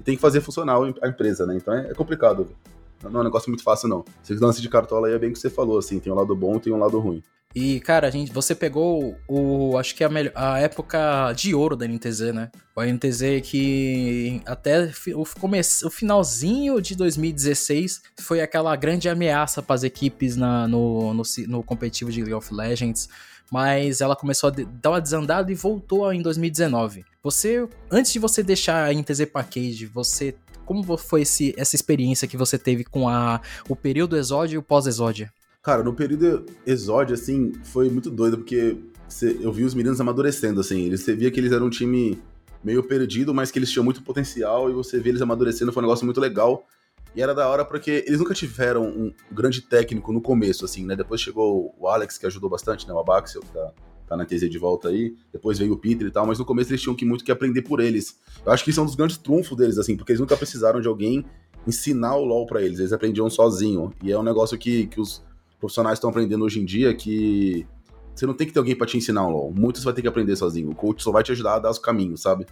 e 0.03 0.05
tem 0.05 0.17
que 0.17 0.21
fazer 0.21 0.41
funcionar 0.41 0.79
a 1.01 1.09
empresa, 1.09 1.47
né? 1.47 1.55
Então 1.55 1.73
é, 1.73 1.91
é 1.91 1.95
complicado. 1.95 2.49
Não 3.03 3.19
é 3.19 3.21
um 3.21 3.25
negócio 3.25 3.49
muito 3.49 3.63
fácil, 3.63 3.89
não. 3.89 4.05
Esse 4.23 4.35
lance 4.35 4.61
de 4.61 4.69
cartola 4.69 5.09
aí 5.09 5.15
é 5.15 5.19
bem 5.19 5.31
o 5.31 5.33
que 5.33 5.39
você 5.39 5.51
falou, 5.51 5.79
assim, 5.79 5.99
tem 5.99 6.13
um 6.13 6.17
lado 6.17 6.35
bom 6.37 6.59
tem 6.59 6.73
um 6.73 6.79
lado 6.79 6.99
ruim. 6.99 7.23
E, 7.55 7.81
cara, 7.81 8.09
a 8.09 8.11
gente, 8.11 8.33
você 8.33 8.55
pegou 8.55 9.15
o. 9.29 9.77
Acho 9.77 9.95
que 9.95 10.03
a, 10.03 10.09
melhor, 10.09 10.33
a 10.35 10.59
época 10.59 11.33
de 11.35 11.55
ouro 11.55 11.77
da 11.77 11.87
NTZ, 11.87 12.33
né? 12.33 12.51
O 12.75 12.83
NTZ 12.83 13.43
que 13.45 14.41
até 14.47 14.91
o, 15.15 15.23
o 15.23 15.91
finalzinho 15.91 16.81
de 16.81 16.97
2016 16.97 18.01
foi 18.21 18.41
aquela 18.41 18.75
grande 18.75 19.07
ameaça 19.07 19.63
para 19.63 19.75
as 19.75 19.83
equipes 19.83 20.35
na, 20.35 20.67
no, 20.67 21.13
no, 21.13 21.23
no 21.47 21.63
competitivo 21.63 22.11
de 22.11 22.21
League 22.23 22.33
of 22.33 22.55
Legends. 22.55 23.11
Mas 23.53 24.01
ela 24.01 24.17
começou 24.17 24.49
a 24.49 24.53
dar 24.81 24.91
uma 24.91 25.01
desandada 25.01 25.53
e 25.53 25.55
voltou 25.55 26.11
em 26.11 26.23
2019. 26.23 27.05
Você, 27.23 27.69
antes 27.91 28.11
de 28.11 28.19
você 28.19 28.43
deixar 28.43 28.89
a 28.89 28.95
NTZ 28.95 29.27
Package, 29.27 29.85
você 29.85 30.35
como 30.65 30.97
foi 30.97 31.23
esse, 31.23 31.53
essa 31.59 31.77
experiência 31.77 32.27
que 32.27 32.37
você 32.37 32.57
teve 32.57 32.83
com 32.83 33.09
a, 33.09 33.43
o 33.69 33.77
período 33.77 34.17
exódio 34.17 34.55
e 34.55 34.59
o 34.59 34.63
pós-exódio? 34.63 35.29
Cara, 35.63 35.83
no 35.83 35.93
período 35.93 36.47
exódio, 36.67 37.13
assim, 37.15 37.53
foi 37.65 37.91
muito 37.91 38.11
doido, 38.11 38.39
porque 38.39 38.79
eu 39.41 39.53
vi 39.53 39.65
os 39.65 39.75
meninos 39.75 40.01
amadurecendo, 40.01 40.61
assim. 40.61 40.91
Você 40.91 41.15
via 41.15 41.31
que 41.31 41.39
eles 41.39 41.53
eram 41.53 41.67
um 41.67 41.71
time 41.71 42.19
meio 42.65 42.83
perdido, 42.83 43.35
mas 43.35 43.51
que 43.51 43.59
eles 43.59 43.71
tinham 43.71 43.85
muito 43.85 44.03
potencial, 44.03 44.71
e 44.71 44.73
você 44.73 44.99
via 44.99 45.11
eles 45.11 45.21
amadurecendo, 45.23 45.73
foi 45.73 45.83
um 45.83 45.87
negócio 45.87 46.07
muito 46.07 46.21
legal. 46.21 46.67
E 47.15 47.21
era 47.21 47.35
da 47.35 47.49
hora 47.49 47.65
porque 47.65 48.05
eles 48.07 48.19
nunca 48.19 48.35
tiveram 48.35 48.85
um 48.85 49.13
grande 49.31 49.61
técnico 49.61 50.13
no 50.13 50.21
começo, 50.21 50.65
assim, 50.65 50.85
né? 50.85 50.97
Depois 50.97 51.21
chegou 51.21 51.75
o 51.79 51.89
Alex, 51.89 52.17
que 52.17 52.27
ajudou 52.27 52.49
bastante, 52.49 52.87
né? 52.87 52.95
O 52.95 52.99
Abaxel, 52.99 53.43
que 53.43 53.53
tá, 53.53 53.73
tá 54.09 54.17
na 54.17 54.25
TZ 54.25 54.49
de 54.49 54.59
volta 54.59 54.89
aí. 54.89 55.15
Depois 55.33 55.59
veio 55.59 55.75
o 55.75 55.77
Peter 55.77 56.07
e 56.07 56.11
tal, 56.11 56.27
mas 56.27 56.39
no 56.39 56.45
começo 56.45 56.71
eles 56.71 56.81
tinham 56.81 56.95
que 56.95 57.05
muito 57.05 57.23
que 57.23 57.31
aprender 57.31 57.63
por 57.63 57.81
eles. 57.81 58.19
Eu 58.45 58.53
acho 58.53 58.65
que 58.65 58.71
isso 58.71 58.81
é 58.81 58.83
um 58.83 58.87
dos 58.87 58.95
grandes 58.95 59.19
trunfos 59.19 59.57
deles, 59.57 59.77
assim, 59.77 59.97
porque 59.97 60.13
eles 60.13 60.21
nunca 60.21 60.37
precisaram 60.37 60.81
de 60.81 60.89
alguém 60.89 61.25
ensinar 61.67 62.17
o 62.17 62.25
LoL 62.25 62.47
para 62.47 62.63
eles. 62.63 62.79
Eles 62.79 62.93
aprendiam 62.93 63.29
sozinho. 63.29 63.93
E 64.03 64.11
é 64.11 64.19
um 64.19 64.23
negócio 64.23 64.57
que, 64.57 64.87
que 64.87 65.01
os 65.01 65.23
profissionais 65.61 65.99
estão 65.99 66.09
aprendendo 66.09 66.45
hoje 66.45 66.61
em 66.61 66.65
dia 66.65 66.95
que 66.95 67.67
você 68.15 68.27
não 68.27 68.35
tem 68.35 68.47
que 68.47 68.53
ter 68.53 68.59
alguém 68.59 68.77
para 68.77 68.87
te 68.87 68.97
ensinar 68.97 69.27
um 69.27 69.31
LoL. 69.31 69.53
Muitos 69.55 69.85
vai 69.85 69.93
ter 69.93 70.03
que 70.03 70.09
aprender 70.09 70.35
sozinho. 70.37 70.71
O 70.71 70.75
coach 70.75 71.03
só 71.03 71.13
vai 71.13 71.23
te 71.23 71.33
ajudar 71.33 71.57
a 71.57 71.59
dar 71.59 71.71
os 71.71 71.79
caminhos, 71.79 72.21
sabe? 72.23 72.47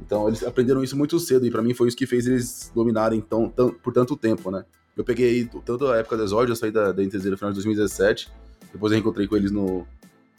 Então 0.00 0.28
eles 0.28 0.42
aprenderam 0.42 0.82
isso 0.82 0.96
muito 0.96 1.18
cedo 1.18 1.46
e 1.46 1.50
para 1.50 1.62
mim 1.62 1.74
foi 1.74 1.88
isso 1.88 1.96
que 1.96 2.06
fez 2.06 2.26
eles 2.26 2.70
dominarem 2.74 3.20
tão, 3.20 3.48
tão, 3.48 3.70
por 3.70 3.92
tanto 3.92 4.16
tempo, 4.16 4.50
né? 4.50 4.64
Eu 4.96 5.04
peguei 5.04 5.48
tanto 5.64 5.86
a 5.86 5.98
época 5.98 6.16
do 6.16 6.24
Exódio, 6.24 6.52
eu 6.52 6.56
saí 6.56 6.70
da, 6.70 6.92
da 6.92 7.02
NTZ 7.02 7.26
no 7.26 7.36
final 7.36 7.50
de 7.50 7.56
2017, 7.56 8.30
depois 8.72 8.92
eu 8.92 8.98
encontrei 8.98 9.28
com 9.28 9.36
eles 9.36 9.50
no, 9.50 9.86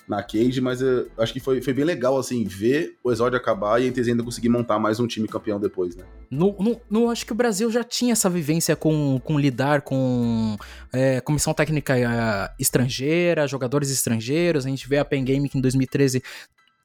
na 0.09 0.23
Cage, 0.23 0.59
mas 0.59 0.81
eu 0.81 1.07
acho 1.19 1.31
que 1.31 1.39
foi, 1.39 1.61
foi 1.61 1.71
bem 1.71 1.85
legal, 1.85 2.17
assim, 2.17 2.43
ver 2.43 2.97
o 3.03 3.11
Exódio 3.11 3.37
acabar 3.37 3.79
e 3.79 3.87
a 3.87 3.91
NTZ 3.91 4.07
ainda 4.09 4.23
conseguir 4.23 4.49
montar 4.49 4.79
mais 4.79 4.99
um 4.99 5.05
time 5.05 5.27
campeão 5.27 5.59
depois, 5.59 5.95
né? 5.95 6.03
No, 6.31 6.55
no, 6.59 6.81
no 6.89 7.09
acho 7.11 7.23
que 7.23 7.31
o 7.31 7.35
Brasil 7.35 7.71
já 7.71 7.83
tinha 7.83 8.13
essa 8.13 8.27
vivência 8.27 8.75
com, 8.75 9.21
com 9.23 9.39
lidar 9.39 9.81
com 9.81 10.57
é, 10.91 11.21
comissão 11.21 11.53
técnica 11.53 11.95
é, 11.95 12.51
estrangeira, 12.59 13.47
jogadores 13.47 13.91
estrangeiros. 13.91 14.65
A 14.65 14.69
gente 14.69 14.89
vê 14.89 14.97
a 14.97 15.05
Pen 15.05 15.23
Game 15.23 15.47
que 15.47 15.59
em 15.59 15.61
2013 15.61 16.23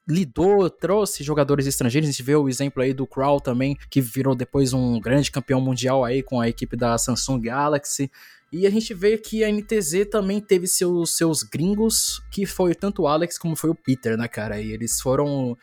lidou, 0.08 0.68
trouxe 0.68 1.24
jogadores 1.24 1.66
estrangeiros. 1.66 2.08
A 2.08 2.12
gente 2.12 2.22
vê 2.22 2.34
o 2.36 2.48
exemplo 2.48 2.82
aí 2.82 2.92
do 2.92 3.06
Crow 3.06 3.40
também, 3.40 3.76
que 3.90 4.00
virou 4.00 4.34
depois 4.34 4.72
um 4.72 5.00
grande 5.00 5.30
campeão 5.30 5.60
mundial 5.60 6.04
aí 6.04 6.22
com 6.22 6.40
a 6.40 6.48
equipe 6.48 6.76
da 6.76 6.96
Samsung 6.98 7.40
Galaxy. 7.40 8.10
E 8.52 8.66
a 8.66 8.70
gente 8.70 8.94
vê 8.94 9.18
que 9.18 9.42
a 9.42 9.50
NTZ 9.50 10.06
também 10.10 10.40
teve 10.40 10.68
seus, 10.68 11.16
seus 11.16 11.42
gringos, 11.42 12.22
que 12.30 12.46
foi 12.46 12.74
tanto 12.74 13.02
o 13.02 13.08
Alex 13.08 13.36
como 13.36 13.56
foi 13.56 13.70
o 13.70 13.74
Peter, 13.74 14.16
né, 14.16 14.28
cara? 14.28 14.60
E 14.60 14.70
eles 14.70 15.00
foram 15.00 15.56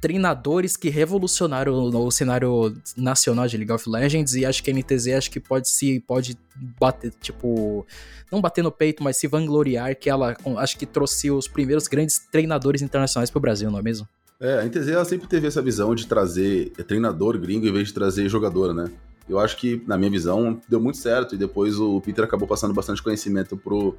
treinadores 0.00 0.76
que 0.76 0.88
revolucionaram 0.88 1.74
o, 1.74 2.10
cenário 2.10 2.76
nacional 2.96 3.46
de 3.46 3.56
League 3.56 3.72
of 3.72 3.88
Legends 3.88 4.34
e 4.34 4.44
acho 4.44 4.62
que 4.62 4.70
a 4.70 4.74
NTZ 4.74 5.08
acho 5.08 5.30
que 5.30 5.40
pode 5.40 5.68
se 5.68 6.00
pode 6.00 6.38
bater, 6.78 7.12
tipo, 7.20 7.86
não 8.30 8.40
bater 8.40 8.62
no 8.62 8.70
peito, 8.70 9.02
mas 9.02 9.16
se 9.16 9.26
vangloriar 9.26 9.96
que 9.96 10.08
ela 10.08 10.36
acho 10.58 10.78
que 10.78 10.86
trouxe 10.86 11.30
os 11.30 11.48
primeiros 11.48 11.88
grandes 11.88 12.18
treinadores 12.30 12.82
internacionais 12.82 13.30
para 13.30 13.38
o 13.38 13.42
Brasil, 13.42 13.70
não 13.70 13.78
é 13.78 13.82
mesmo? 13.82 14.06
É, 14.40 14.60
a 14.60 14.64
NTZ 14.64 14.88
ela 14.88 15.04
sempre 15.04 15.26
teve 15.26 15.46
essa 15.48 15.60
visão 15.60 15.94
de 15.94 16.06
trazer 16.06 16.70
treinador 16.86 17.36
gringo 17.38 17.66
em 17.66 17.72
vez 17.72 17.88
de 17.88 17.94
trazer 17.94 18.28
jogador, 18.28 18.72
né? 18.72 18.88
Eu 19.28 19.38
acho 19.38 19.56
que, 19.58 19.82
na 19.86 19.98
minha 19.98 20.10
visão, 20.10 20.60
deu 20.68 20.80
muito 20.80 20.96
certo. 20.96 21.34
E 21.34 21.38
depois 21.38 21.78
o 21.78 22.00
Peter 22.00 22.24
acabou 22.24 22.48
passando 22.48 22.72
bastante 22.72 23.02
conhecimento 23.02 23.56
pro, 23.56 23.94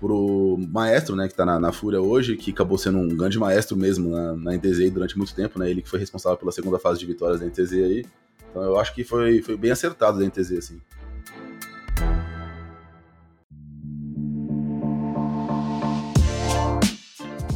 pro 0.00 0.58
maestro, 0.70 1.16
né, 1.16 1.28
que 1.28 1.34
tá 1.34 1.44
na, 1.44 1.58
na 1.58 1.72
Fúria 1.72 2.00
hoje, 2.00 2.36
que 2.36 2.50
acabou 2.50 2.76
sendo 2.76 2.98
um 2.98 3.08
grande 3.08 3.38
maestro 3.38 3.76
mesmo 3.76 4.10
na, 4.36 4.52
NTZ 4.54 4.90
durante 4.90 5.16
muito 5.16 5.34
tempo, 5.34 5.58
né? 5.58 5.70
Ele 5.70 5.82
que 5.82 5.88
foi 5.88 5.98
responsável 5.98 6.36
pela 6.36 6.52
segunda 6.52 6.78
fase 6.78 6.98
de 6.98 7.06
vitórias 7.06 7.40
da 7.40 7.46
NTZ 7.46 7.72
aí. 7.72 8.04
Então 8.50 8.62
eu 8.62 8.78
acho 8.78 8.94
que 8.94 9.02
foi, 9.02 9.42
foi 9.42 9.56
bem 9.56 9.70
acertado 9.70 10.18
da 10.18 10.24
NTZ, 10.24 10.52
assim. 10.52 10.80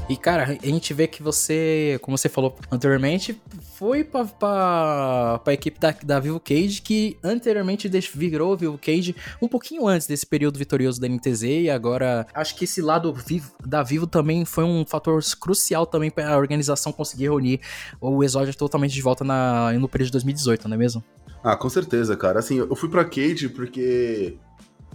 E, 0.09 0.17
cara, 0.17 0.45
a 0.45 0.67
gente 0.67 0.95
vê 0.95 1.07
que 1.07 1.23
você, 1.23 1.99
como 2.01 2.17
você 2.17 2.31
falou 2.31 2.57
anteriormente, 2.71 3.39
foi 3.75 4.03
pra, 4.03 4.25
pra, 4.25 5.41
pra 5.45 5.53
equipe 5.53 5.79
da, 5.79 5.95
da 6.03 6.19
Vivo 6.19 6.41
Cage, 6.41 6.81
que 6.81 7.19
anteriormente 7.23 7.89
virou 8.15 8.57
Vivo 8.57 8.79
Cage 8.79 9.15
um 9.43 9.47
pouquinho 9.47 9.87
antes 9.87 10.07
desse 10.07 10.25
período 10.25 10.59
vitorioso 10.59 10.99
da 10.99 11.07
NTZ, 11.07 11.43
e 11.43 11.71
agora 11.71 12.27
acho 12.33 12.57
que 12.57 12.65
esse 12.65 12.81
lado 12.81 13.13
vivo, 13.13 13.53
da 13.67 13.83
Vivo 13.83 14.07
também 14.07 14.47
foi 14.47 14.65
um 14.65 14.83
fator 14.87 15.23
crucial 15.39 15.85
também 15.85 16.11
para 16.11 16.33
a 16.33 16.39
organização 16.39 16.91
conseguir 16.91 17.25
reunir 17.25 17.61
o 18.01 18.25
Exódio 18.25 18.57
totalmente 18.57 18.95
de 18.95 19.03
volta 19.03 19.25
na, 19.25 19.73
no 19.75 19.89
período 19.91 20.07
de 20.07 20.13
2018, 20.13 20.69
não 20.69 20.75
é 20.75 20.79
mesmo? 20.79 21.05
Ah, 21.45 21.55
com 21.55 21.69
certeza, 21.69 22.17
cara. 22.17 22.39
Assim, 22.39 22.59
eu 22.59 22.75
fui 22.75 22.89
pra 22.89 23.05
Cage 23.05 23.51
porque 23.51 24.39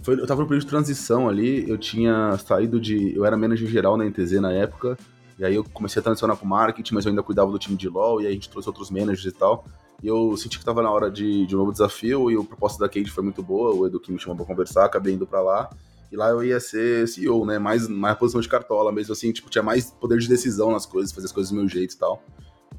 foi, 0.04 0.20
eu 0.20 0.26
tava 0.26 0.42
no 0.42 0.46
período 0.46 0.64
de 0.64 0.68
transição 0.68 1.28
ali, 1.28 1.68
eu 1.68 1.78
tinha 1.78 2.36
saído 2.36 2.78
de. 2.78 3.16
Eu 3.16 3.24
era 3.24 3.38
manager 3.38 3.66
geral 3.66 3.96
na 3.96 4.04
NTZ 4.04 4.32
na 4.34 4.52
época, 4.52 4.98
e 5.38 5.44
aí 5.44 5.54
eu 5.54 5.64
comecei 5.64 5.98
a 5.98 6.02
transicionar 6.02 6.36
pro 6.36 6.46
marketing, 6.46 6.94
mas 6.94 7.06
eu 7.06 7.10
ainda 7.10 7.22
cuidava 7.22 7.50
do 7.50 7.58
time 7.58 7.74
de 7.74 7.88
LoL, 7.88 8.20
e 8.20 8.26
aí 8.26 8.30
a 8.30 8.34
gente 8.34 8.50
trouxe 8.50 8.68
outros 8.68 8.90
managers 8.90 9.24
e 9.24 9.32
tal. 9.32 9.64
E 10.02 10.06
eu 10.06 10.36
senti 10.36 10.58
que 10.58 10.64
tava 10.64 10.82
na 10.82 10.90
hora 10.90 11.10
de, 11.10 11.46
de 11.46 11.56
um 11.56 11.58
novo 11.58 11.72
desafio, 11.72 12.30
e 12.30 12.36
a 12.36 12.44
proposta 12.44 12.78
da 12.78 12.88
Cade 12.88 13.10
foi 13.10 13.24
muito 13.24 13.42
boa, 13.42 13.74
o 13.74 13.86
Edu 13.86 13.98
que 13.98 14.12
me 14.12 14.18
chamou 14.18 14.36
pra 14.36 14.44
conversar, 14.44 14.84
acabei 14.84 15.14
indo 15.14 15.26
pra 15.26 15.40
lá. 15.40 15.70
E 16.12 16.16
lá 16.16 16.28
eu 16.28 16.44
ia 16.44 16.60
ser 16.60 17.08
CEO, 17.08 17.46
né? 17.46 17.58
Mais, 17.58 17.88
mais 17.88 18.16
posição 18.18 18.42
de 18.42 18.48
cartola 18.48 18.92
mesmo, 18.92 19.14
assim, 19.14 19.32
tipo, 19.32 19.48
tinha 19.48 19.62
mais 19.62 19.90
poder 19.90 20.18
de 20.18 20.28
decisão 20.28 20.70
nas 20.70 20.84
coisas, 20.84 21.12
fazer 21.12 21.26
as 21.26 21.32
coisas 21.32 21.50
do 21.50 21.56
meu 21.56 21.66
jeito 21.66 21.94
e 21.94 21.98
tal. 21.98 22.22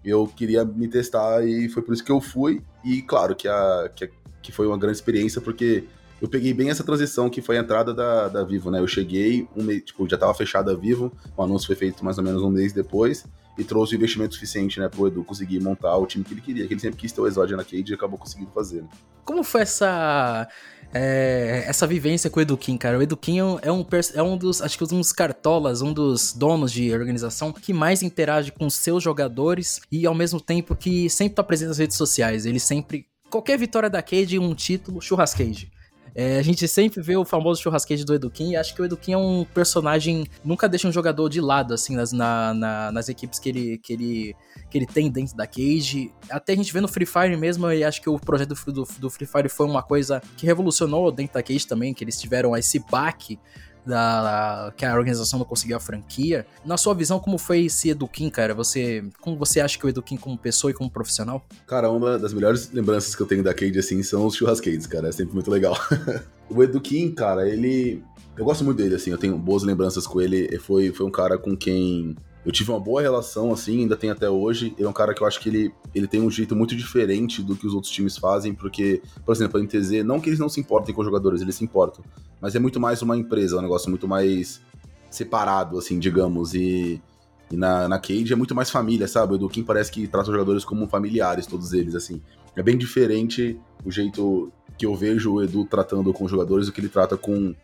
Eu 0.03 0.27
queria 0.27 0.63
me 0.63 0.87
testar 0.87 1.43
e 1.43 1.67
foi 1.69 1.81
por 1.81 1.93
isso 1.93 2.03
que 2.03 2.11
eu 2.11 2.21
fui. 2.21 2.61
E 2.83 3.01
claro 3.01 3.35
que, 3.35 3.47
a, 3.47 3.89
que, 3.95 4.11
que 4.43 4.51
foi 4.51 4.67
uma 4.67 4.77
grande 4.77 4.97
experiência, 4.97 5.41
porque 5.41 5.85
eu 6.21 6.27
peguei 6.27 6.53
bem 6.53 6.69
essa 6.69 6.83
transição 6.83 7.29
que 7.29 7.41
foi 7.41 7.57
a 7.57 7.61
entrada 7.61 7.93
da, 7.93 8.27
da 8.27 8.43
Vivo, 8.43 8.71
né? 8.71 8.79
Eu 8.79 8.87
cheguei, 8.87 9.47
um 9.55 9.67
tipo, 9.79 10.07
já 10.09 10.17
tava 10.17 10.33
fechada 10.33 10.71
a 10.71 10.75
Vivo, 10.75 11.11
o 11.35 11.43
anúncio 11.43 11.67
foi 11.67 11.75
feito 11.75 12.03
mais 12.03 12.17
ou 12.17 12.23
menos 12.23 12.41
um 12.41 12.49
mês 12.49 12.73
depois, 12.73 13.25
e 13.57 13.63
trouxe 13.63 13.95
o 13.95 13.97
investimento 13.97 14.33
suficiente, 14.33 14.79
né, 14.79 14.89
pro 14.89 15.07
Edu 15.07 15.23
conseguir 15.23 15.61
montar 15.61 15.95
o 15.97 16.05
time 16.05 16.25
que 16.25 16.33
ele 16.33 16.41
queria, 16.41 16.67
que 16.67 16.73
ele 16.73 16.81
sempre 16.81 16.97
quis 16.97 17.11
ter 17.11 17.21
o 17.21 17.27
Exodia 17.27 17.55
na 17.55 17.63
Cade 17.63 17.91
e 17.91 17.93
acabou 17.93 18.19
conseguindo 18.19 18.51
fazer. 18.51 18.81
Né? 18.81 18.89
Como 19.23 19.43
foi 19.43 19.61
essa 19.61 20.47
é, 20.93 21.63
essa 21.67 21.87
vivência 21.87 22.29
com 22.29 22.39
o 22.39 22.41
Eduquim, 22.41 22.77
cara? 22.77 22.97
O 22.97 23.01
Eduquim 23.01 23.39
é 23.39 23.43
um, 23.71 23.85
é 24.13 24.23
um 24.23 24.37
dos, 24.37 24.61
acho 24.61 24.77
que 24.77 24.83
um 24.83 24.87
dos 24.87 25.11
cartolas, 25.11 25.81
um 25.81 25.91
dos 25.91 26.33
donos 26.33 26.71
de 26.71 26.91
organização 26.93 27.51
que 27.51 27.73
mais 27.73 28.03
interage 28.03 28.51
com 28.51 28.69
seus 28.69 29.03
jogadores 29.03 29.81
e 29.91 30.05
ao 30.05 30.13
mesmo 30.13 30.39
tempo 30.39 30.75
que 30.75 31.09
sempre 31.09 31.35
tá 31.35 31.43
presente 31.43 31.69
nas 31.69 31.77
redes 31.77 31.97
sociais. 31.97 32.45
Ele 32.45 32.59
sempre 32.59 33.07
qualquer 33.29 33.57
vitória 33.57 33.89
da 33.89 34.01
Cade, 34.01 34.39
um 34.39 34.53
título, 34.53 35.01
churrascade. 35.01 35.71
É, 36.15 36.39
a 36.39 36.41
gente 36.41 36.65
sempre 36.65 37.01
vê 37.01 37.17
o 37.17 37.25
famoso 37.25 37.61
churrasqueiro 37.61 38.05
do 38.05 38.13
Eduquim 38.13 38.51
e 38.51 38.55
acho 38.55 38.73
que 38.73 38.81
o 38.81 38.85
Eduquim 38.85 39.11
é 39.11 39.17
um 39.17 39.45
personagem. 39.53 40.25
Nunca 40.45 40.69
deixa 40.69 40.87
um 40.87 40.91
jogador 40.91 41.27
de 41.27 41.41
lado, 41.41 41.73
assim, 41.73 41.93
nas, 41.93 42.13
na, 42.13 42.53
na, 42.53 42.91
nas 42.93 43.09
equipes 43.09 43.37
que 43.37 43.49
ele, 43.49 43.77
que, 43.77 43.91
ele, 43.91 44.35
que 44.69 44.77
ele 44.77 44.85
tem 44.85 45.11
dentro 45.11 45.35
da 45.35 45.45
Cage. 45.45 46.13
Até 46.29 46.53
a 46.53 46.55
gente 46.55 46.71
vê 46.71 46.79
no 46.79 46.87
Free 46.87 47.05
Fire 47.05 47.35
mesmo, 47.35 47.69
e 47.69 47.83
acho 47.83 48.01
que 48.01 48.09
o 48.09 48.17
projeto 48.17 48.55
do, 48.55 48.71
do, 48.71 48.87
do 48.97 49.09
Free 49.09 49.27
Fire 49.27 49.49
foi 49.49 49.65
uma 49.65 49.83
coisa 49.83 50.21
que 50.37 50.45
revolucionou 50.45 51.11
dentro 51.11 51.33
da 51.33 51.43
Cage 51.43 51.67
também, 51.67 51.93
que 51.93 52.01
eles 52.01 52.17
tiveram 52.17 52.55
esse 52.55 52.79
baque 52.79 53.37
da, 53.85 54.73
que 54.75 54.85
a 54.85 54.95
organização 54.95 55.39
não 55.39 55.45
conseguiu 55.45 55.77
a 55.77 55.79
franquia. 55.79 56.45
Na 56.65 56.77
sua 56.77 56.93
visão, 56.93 57.19
como 57.19 57.37
foi 57.37 57.65
esse 57.65 57.89
Eduquim, 57.89 58.29
cara? 58.29 58.53
Você, 58.53 59.03
como 59.21 59.37
você 59.37 59.59
acha 59.59 59.77
que 59.77 59.85
o 59.85 59.89
Eduquim 59.89 60.17
como 60.17 60.37
pessoa 60.37 60.71
e 60.71 60.73
como 60.73 60.89
profissional? 60.89 61.45
Cara, 61.67 61.89
uma 61.89 62.17
das 62.17 62.33
melhores 62.33 62.71
lembranças 62.71 63.15
que 63.15 63.21
eu 63.21 63.27
tenho 63.27 63.43
da 63.43 63.53
Cade, 63.53 63.77
assim, 63.77 64.01
são 64.03 64.25
os 64.25 64.35
churrasqueiros, 64.35 64.87
cara. 64.87 65.09
É 65.09 65.11
sempre 65.11 65.33
muito 65.33 65.51
legal. 65.51 65.77
o 66.49 66.63
Eduquim, 66.63 67.11
cara, 67.11 67.47
ele... 67.47 68.03
Eu 68.37 68.43
gosto 68.43 68.65
muito 68.65 68.77
dele, 68.77 68.95
assim, 68.95 69.11
eu 69.11 69.17
tenho 69.17 69.37
boas 69.37 69.63
lembranças 69.63 70.05
com 70.05 70.19
ele. 70.19 70.59
Foi, 70.59 70.91
foi 70.91 71.05
um 71.05 71.11
cara 71.11 71.37
com 71.37 71.55
quem 71.55 72.17
eu 72.45 72.51
tive 72.51 72.69
uma 72.69 72.79
boa 72.79 73.01
relação, 73.01 73.51
assim, 73.51 73.81
ainda 73.81 73.97
tem 73.97 74.11
até 74.11 74.29
hoje. 74.29 74.75
Ele 74.77 74.85
é 74.85 74.89
um 74.89 74.93
cara 74.93 75.15
que 75.15 75.23
eu 75.23 75.27
acho 75.27 75.39
que 75.39 75.49
ele, 75.49 75.73
ele 75.95 76.07
tem 76.07 76.21
um 76.21 76.29
jeito 76.29 76.55
muito 76.55 76.75
diferente 76.75 77.41
do 77.41 77.55
que 77.55 77.65
os 77.65 77.73
outros 77.73 77.91
times 77.91 78.17
fazem, 78.17 78.53
porque, 78.53 79.01
por 79.25 79.33
exemplo, 79.33 79.59
a 79.59 79.63
NTZ, 79.63 80.03
não 80.05 80.19
que 80.19 80.29
eles 80.29 80.39
não 80.39 80.47
se 80.47 80.59
importem 80.59 80.93
com 80.93 81.01
os 81.01 81.07
jogadores, 81.07 81.41
eles 81.41 81.55
se 81.55 81.63
importam, 81.63 82.05
mas 82.39 82.55
é 82.55 82.59
muito 82.59 82.79
mais 82.79 83.01
uma 83.01 83.17
empresa, 83.17 83.55
é 83.55 83.59
um 83.59 83.63
negócio 83.63 83.89
muito 83.89 84.07
mais 84.07 84.61
separado, 85.09 85.79
assim, 85.79 85.97
digamos, 85.97 86.53
e, 86.53 87.01
e 87.49 87.57
na, 87.57 87.87
na 87.87 87.97
Cage 87.97 88.31
é 88.31 88.35
muito 88.35 88.53
mais 88.53 88.69
família, 88.69 89.07
sabe? 89.07 89.33
O 89.33 89.35
Eduquim 89.37 89.63
parece 89.63 89.91
que 89.91 90.07
trata 90.07 90.29
os 90.29 90.33
jogadores 90.33 90.63
como 90.63 90.87
familiares, 90.87 91.47
todos 91.47 91.73
eles, 91.73 91.95
assim. 91.95 92.21
É 92.55 92.61
bem 92.61 92.77
diferente 92.77 93.59
o 93.83 93.91
jeito 93.91 94.51
que 94.77 94.85
eu 94.85 94.95
vejo 94.95 95.33
o 95.33 95.43
Edu 95.43 95.65
tratando 95.65 96.13
com 96.13 96.25
os 96.25 96.31
jogadores 96.31 96.67
do 96.67 96.71
que 96.71 96.79
ele 96.79 96.89
trata 96.89 97.17
com, 97.17 97.55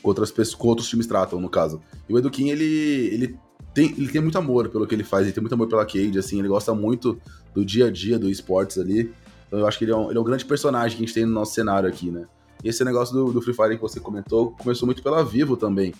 com 0.00 0.08
outras 0.08 0.30
pessoas, 0.30 0.54
com 0.54 0.68
outros 0.68 0.88
times 0.88 1.06
tratam, 1.06 1.40
no 1.40 1.50
caso. 1.50 1.82
E 2.08 2.14
o 2.14 2.18
Eduquim, 2.18 2.48
ele, 2.48 2.64
ele 3.12 3.38
tem, 3.72 3.86
ele 3.86 4.08
tem 4.08 4.20
muito 4.20 4.38
amor 4.38 4.68
pelo 4.68 4.86
que 4.86 4.94
ele 4.94 5.04
faz, 5.04 5.24
ele 5.24 5.32
tem 5.32 5.42
muito 5.42 5.52
amor 5.52 5.68
pela 5.68 5.84
Cade, 5.84 6.18
assim, 6.18 6.38
ele 6.38 6.48
gosta 6.48 6.74
muito 6.74 7.20
do 7.52 7.64
dia 7.64 7.86
a 7.86 7.90
dia 7.90 8.18
do 8.18 8.30
esportes 8.30 8.78
ali. 8.78 9.12
Então 9.46 9.58
eu 9.58 9.66
acho 9.66 9.78
que 9.78 9.84
ele 9.84 9.92
é, 9.92 9.96
um, 9.96 10.10
ele 10.10 10.18
é 10.18 10.20
um 10.20 10.24
grande 10.24 10.44
personagem 10.44 10.96
que 10.96 11.02
a 11.02 11.06
gente 11.06 11.14
tem 11.14 11.26
no 11.26 11.32
nosso 11.32 11.54
cenário 11.54 11.88
aqui, 11.88 12.10
né? 12.10 12.26
E 12.62 12.68
esse 12.68 12.84
negócio 12.84 13.14
do, 13.14 13.32
do 13.32 13.42
Free 13.42 13.54
Fire 13.54 13.76
que 13.76 13.82
você 13.82 14.00
comentou 14.00 14.52
começou 14.52 14.86
muito 14.86 15.02
pela 15.02 15.24
Vivo 15.24 15.56
também. 15.56 15.92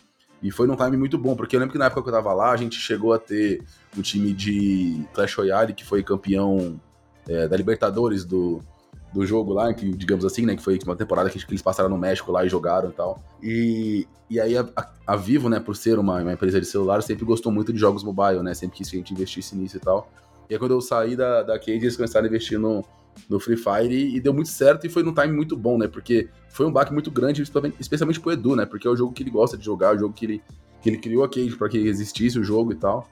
E 0.43 0.51
foi 0.51 0.67
num 0.67 0.77
time 0.77 0.97
muito 0.97 1.17
bom, 1.17 1.35
porque 1.35 1.57
eu 1.57 1.61
lembro 1.61 1.73
que 1.73 1.79
na 1.79 1.87
época 1.87 2.03
que 2.03 2.09
eu 2.09 2.13
tava 2.13 2.33
lá, 2.33 2.53
a 2.53 2.57
gente 2.57 2.79
chegou 2.79 3.13
a 3.13 3.19
ter 3.19 3.63
um 3.97 4.03
time 4.03 4.33
de 4.33 5.05
Clash 5.13 5.35
Royale 5.35 5.73
que 5.73 5.85
foi 5.85 6.03
campeão 6.03 6.81
é, 7.29 7.49
da 7.49 7.57
Libertadores 7.57 8.25
do, 8.25 8.61
do 9.15 9.25
jogo 9.25 9.53
lá, 9.53 9.73
que, 9.73 9.89
digamos 9.97 10.25
assim, 10.25 10.45
né? 10.45 10.57
Que 10.57 10.63
foi 10.63 10.77
uma 10.85 10.97
temporada 10.97 11.31
que, 11.31 11.39
eles 11.49 11.63
passaram 11.63 11.89
no 11.89 11.97
México 11.97 12.33
lá 12.33 12.45
e 12.45 12.49
jogaram 12.49 12.91
e 12.91 12.93
tal. 12.93 13.23
E, 13.41 14.09
e 14.29 14.41
aí 14.41 14.59
a, 14.59 14.67
a, 15.07 15.15
Vivo, 15.15 15.49
né, 15.49 15.61
por 15.61 15.77
ser 15.77 16.01
uma, 16.01 16.21
uma, 16.21 16.33
empresa 16.33 16.61
de 16.61 16.67
celular, 16.67 17.01
sempre 17.01 17.25
gostou 17.25 17.53
muito 17.53 17.73
de 17.73 17.79
jogos 17.79 18.03
mobile, 18.03 18.43
né? 18.43 18.53
Sempre 18.55 18.79
quis 18.79 18.91
que 18.91 18.97
a 18.97 18.99
gente 18.99 19.13
investisse 19.13 19.57
nisso 19.57 19.77
e 19.77 19.81
tal. 19.81 20.11
E 20.51 20.55
aí 20.55 20.59
quando 20.59 20.73
eu 20.73 20.81
saí 20.81 21.15
da, 21.15 21.45
da 21.45 21.59
Cade, 21.59 21.73
eles 21.79 21.97
começaram 21.97 22.27
a 22.27 22.29
investir 22.29 22.59
no, 22.59 22.85
no 23.31 23.39
Free 23.39 23.57
Fire 23.57 23.95
e, 23.95 24.17
e, 24.17 24.21
deu 24.21 24.35
muito 24.35 24.51
certo 24.51 24.85
e 24.85 24.91
foi 24.91 25.05
num 25.05 25.15
time 25.15 25.33
muito 25.33 25.57
bom, 25.57 25.79
né? 25.79 25.87
Porque 25.87 26.29
foi 26.49 26.67
um 26.67 26.73
baque 26.73 26.93
muito 26.93 27.09
grande, 27.09 27.41
especialmente 27.79 28.19
pro 28.19 28.33
Edu, 28.33 28.57
né? 28.57 28.67
Porque 28.67 28.89
é 28.89 28.91
o 28.91 28.97
jogo 28.97 29.13
que 29.13 29.23
ele 29.23 29.31
gosta 29.31 29.57
de 29.57 29.65
jogar, 29.65 29.93
é 29.93 29.97
o 29.97 29.99
jogo 29.99 30.13
que 30.13 30.27
ele, 30.27 30.43
que 30.83 30.91
ele 30.91 30.99
criou 30.99 31.23
a 31.23 31.29
Cage 31.29 31.55
para 31.57 31.69
que 31.69 31.79
existisse 31.79 32.37
o 32.37 32.43
jogo 32.43 32.73
e 32.73 32.77
tal. 32.77 33.09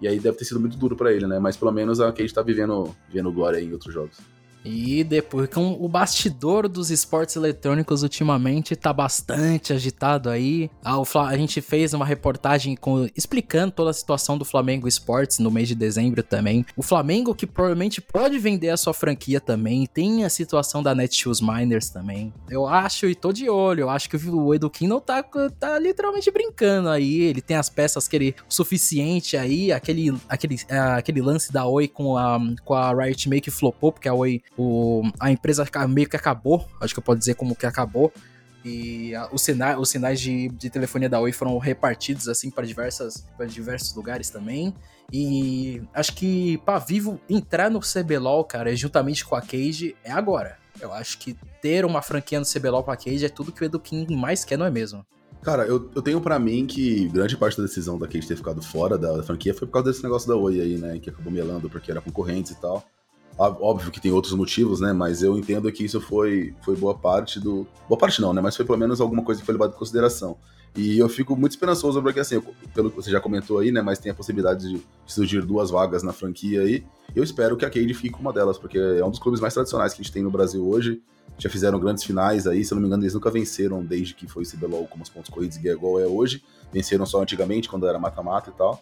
E 0.00 0.06
aí 0.06 0.20
deve 0.20 0.36
ter 0.36 0.44
sido 0.44 0.60
muito 0.60 0.76
duro 0.76 0.94
para 0.94 1.12
ele, 1.12 1.26
né? 1.26 1.40
Mas 1.40 1.56
pelo 1.56 1.72
menos 1.72 2.00
a 2.00 2.12
Cage 2.12 2.32
tá 2.32 2.40
vivendo, 2.40 2.94
vivendo 3.08 3.32
glória 3.32 3.60
em 3.60 3.72
outros 3.72 3.92
jogos. 3.92 4.39
E 4.64 5.02
depois, 5.02 5.48
com 5.48 5.72
o 5.72 5.88
bastidor 5.88 6.68
dos 6.68 6.90
esportes 6.90 7.36
eletrônicos 7.36 8.02
ultimamente 8.02 8.76
tá 8.76 8.92
bastante 8.92 9.72
agitado 9.72 10.28
aí. 10.28 10.70
A, 10.84 10.96
a 11.26 11.36
gente 11.36 11.60
fez 11.60 11.94
uma 11.94 12.04
reportagem 12.04 12.76
com, 12.76 13.08
explicando 13.16 13.72
toda 13.72 13.90
a 13.90 13.94
situação 13.94 14.36
do 14.36 14.44
Flamengo 14.44 14.86
Esportes 14.86 15.38
no 15.38 15.50
mês 15.50 15.68
de 15.68 15.74
dezembro 15.74 16.22
também. 16.22 16.64
O 16.76 16.82
Flamengo 16.82 17.34
que 17.34 17.46
provavelmente 17.46 18.00
pode 18.00 18.38
vender 18.38 18.70
a 18.70 18.76
sua 18.76 18.92
franquia 18.92 19.40
também. 19.40 19.86
Tem 19.86 20.24
a 20.24 20.30
situação 20.30 20.82
da 20.82 20.94
Netshoes 20.94 21.40
Miners 21.40 21.88
também. 21.88 22.32
Eu 22.48 22.66
acho 22.66 23.06
e 23.06 23.14
tô 23.14 23.32
de 23.32 23.48
olho. 23.48 23.82
Eu 23.82 23.90
acho 23.90 24.08
que 24.08 24.16
o 24.16 24.54
Eduquim 24.54 24.86
não 24.86 25.00
tá, 25.00 25.22
tá 25.58 25.78
literalmente 25.78 26.30
brincando 26.30 26.88
aí. 26.88 27.22
Ele 27.22 27.40
tem 27.40 27.56
as 27.56 27.70
peças 27.70 28.06
que 28.06 28.16
ele 28.16 28.34
suficiente 28.48 29.36
aí. 29.36 29.72
Aquele, 29.72 30.14
aquele, 30.28 30.56
aquele 30.68 31.22
lance 31.22 31.52
da 31.52 31.66
Oi 31.66 31.88
com 31.88 32.16
a, 32.16 32.38
com 32.64 32.74
a 32.74 32.92
Riot 32.92 33.28
Make 33.28 33.50
flopou, 33.50 33.92
porque 33.92 34.08
a 34.08 34.14
Oi 34.14 34.42
o, 34.60 35.02
a 35.18 35.30
empresa 35.30 35.64
meio 35.88 36.08
que 36.08 36.16
acabou, 36.16 36.68
acho 36.80 36.92
que 36.92 36.98
eu 36.98 37.04
posso 37.04 37.18
dizer 37.18 37.34
como 37.34 37.56
que 37.56 37.64
acabou, 37.64 38.12
e 38.62 39.14
a, 39.14 39.28
os, 39.32 39.40
sinais, 39.40 39.78
os 39.78 39.88
sinais 39.88 40.20
de, 40.20 40.48
de 40.50 40.68
telefonia 40.68 41.08
da 41.08 41.18
Oi 41.18 41.32
foram 41.32 41.56
repartidos 41.56 42.28
assim 42.28 42.50
para 42.50 42.66
diversas 42.66 43.24
para 43.36 43.46
diversos 43.46 43.94
lugares 43.94 44.28
também. 44.28 44.74
E 45.10 45.82
acho 45.94 46.14
que 46.14 46.58
para 46.58 46.78
Vivo 46.78 47.18
entrar 47.28 47.70
no 47.70 47.80
CBLOL, 47.80 48.44
cara, 48.44 48.74
juntamente 48.76 49.24
com 49.24 49.34
a 49.34 49.40
Cage, 49.40 49.96
é 50.04 50.12
agora. 50.12 50.58
Eu 50.78 50.92
acho 50.92 51.18
que 51.18 51.36
ter 51.62 51.84
uma 51.84 52.02
franquia 52.02 52.38
no 52.38 52.46
CBLOL 52.46 52.84
com 52.84 52.90
a 52.90 52.96
Cage 52.96 53.24
é 53.24 53.28
tudo 53.28 53.50
que 53.50 53.62
o 53.62 53.64
Eduquim 53.64 54.06
mais 54.14 54.44
quer, 54.44 54.58
não 54.58 54.66
é 54.66 54.70
mesmo? 54.70 55.04
Cara, 55.42 55.64
eu, 55.64 55.90
eu 55.94 56.02
tenho 56.02 56.20
para 56.20 56.38
mim 56.38 56.66
que 56.66 57.08
grande 57.08 57.36
parte 57.36 57.56
da 57.56 57.62
decisão 57.62 57.98
da 57.98 58.06
Cage 58.06 58.28
ter 58.28 58.36
ficado 58.36 58.60
fora 58.62 58.98
da, 58.98 59.22
franquia 59.22 59.54
foi 59.54 59.66
por 59.66 59.72
causa 59.72 59.90
desse 59.90 60.02
negócio 60.02 60.28
da 60.28 60.36
Oi 60.36 60.60
aí, 60.60 60.76
né? 60.76 60.98
Que 60.98 61.08
acabou 61.08 61.32
melando 61.32 61.70
porque 61.70 61.90
era 61.90 62.00
concorrentes 62.00 62.52
e 62.52 62.60
tal. 62.60 62.84
Óbvio 63.42 63.90
que 63.90 64.00
tem 64.00 64.12
outros 64.12 64.34
motivos, 64.34 64.80
né? 64.80 64.92
Mas 64.92 65.22
eu 65.22 65.38
entendo 65.38 65.72
que 65.72 65.84
isso 65.84 66.00
foi, 66.00 66.54
foi 66.62 66.76
boa 66.76 66.94
parte 66.94 67.40
do. 67.40 67.66
Boa 67.88 67.98
parte 67.98 68.20
não, 68.20 68.34
né? 68.34 68.40
Mas 68.42 68.54
foi 68.54 68.66
pelo 68.66 68.76
menos 68.76 69.00
alguma 69.00 69.22
coisa 69.22 69.40
que 69.40 69.46
foi 69.46 69.54
levada 69.54 69.74
em 69.74 69.78
consideração. 69.78 70.36
E 70.76 70.98
eu 70.98 71.08
fico 71.08 71.34
muito 71.34 71.52
esperançoso, 71.52 72.00
porque 72.02 72.20
assim, 72.20 72.40
pelo 72.74 72.90
que 72.90 72.96
você 72.96 73.10
já 73.10 73.20
comentou 73.20 73.58
aí, 73.58 73.72
né? 73.72 73.80
Mas 73.80 73.98
tem 73.98 74.12
a 74.12 74.14
possibilidade 74.14 74.68
de 74.68 74.82
surgir 75.06 75.42
duas 75.42 75.70
vagas 75.70 76.02
na 76.02 76.12
franquia 76.12 76.60
aí. 76.60 76.84
Eu 77.16 77.24
espero 77.24 77.56
que 77.56 77.64
a 77.64 77.70
Cade 77.70 77.94
fique 77.94 78.20
uma 78.20 78.32
delas, 78.32 78.58
porque 78.58 78.78
é 78.78 79.04
um 79.04 79.10
dos 79.10 79.18
clubes 79.18 79.40
mais 79.40 79.54
tradicionais 79.54 79.94
que 79.94 80.00
a 80.00 80.04
gente 80.04 80.12
tem 80.12 80.22
no 80.22 80.30
Brasil 80.30 80.66
hoje. 80.68 81.02
Já 81.38 81.48
fizeram 81.48 81.80
grandes 81.80 82.04
finais 82.04 82.46
aí, 82.46 82.62
se 82.62 82.72
eu 82.72 82.76
não 82.76 82.82
me 82.82 82.88
engano, 82.88 83.02
eles 83.02 83.14
nunca 83.14 83.30
venceram 83.30 83.82
desde 83.82 84.14
que 84.14 84.28
foi 84.28 84.44
CBLOL 84.44 84.86
com 84.86 85.00
os 85.00 85.08
pontos 85.08 85.30
corridos 85.30 85.56
e 85.56 85.66
igual 85.66 85.98
é 85.98 86.06
hoje. 86.06 86.44
Venceram 86.70 87.06
só 87.06 87.22
antigamente, 87.22 87.68
quando 87.68 87.86
era 87.86 87.98
mata-mata 87.98 88.50
e 88.50 88.52
tal. 88.52 88.80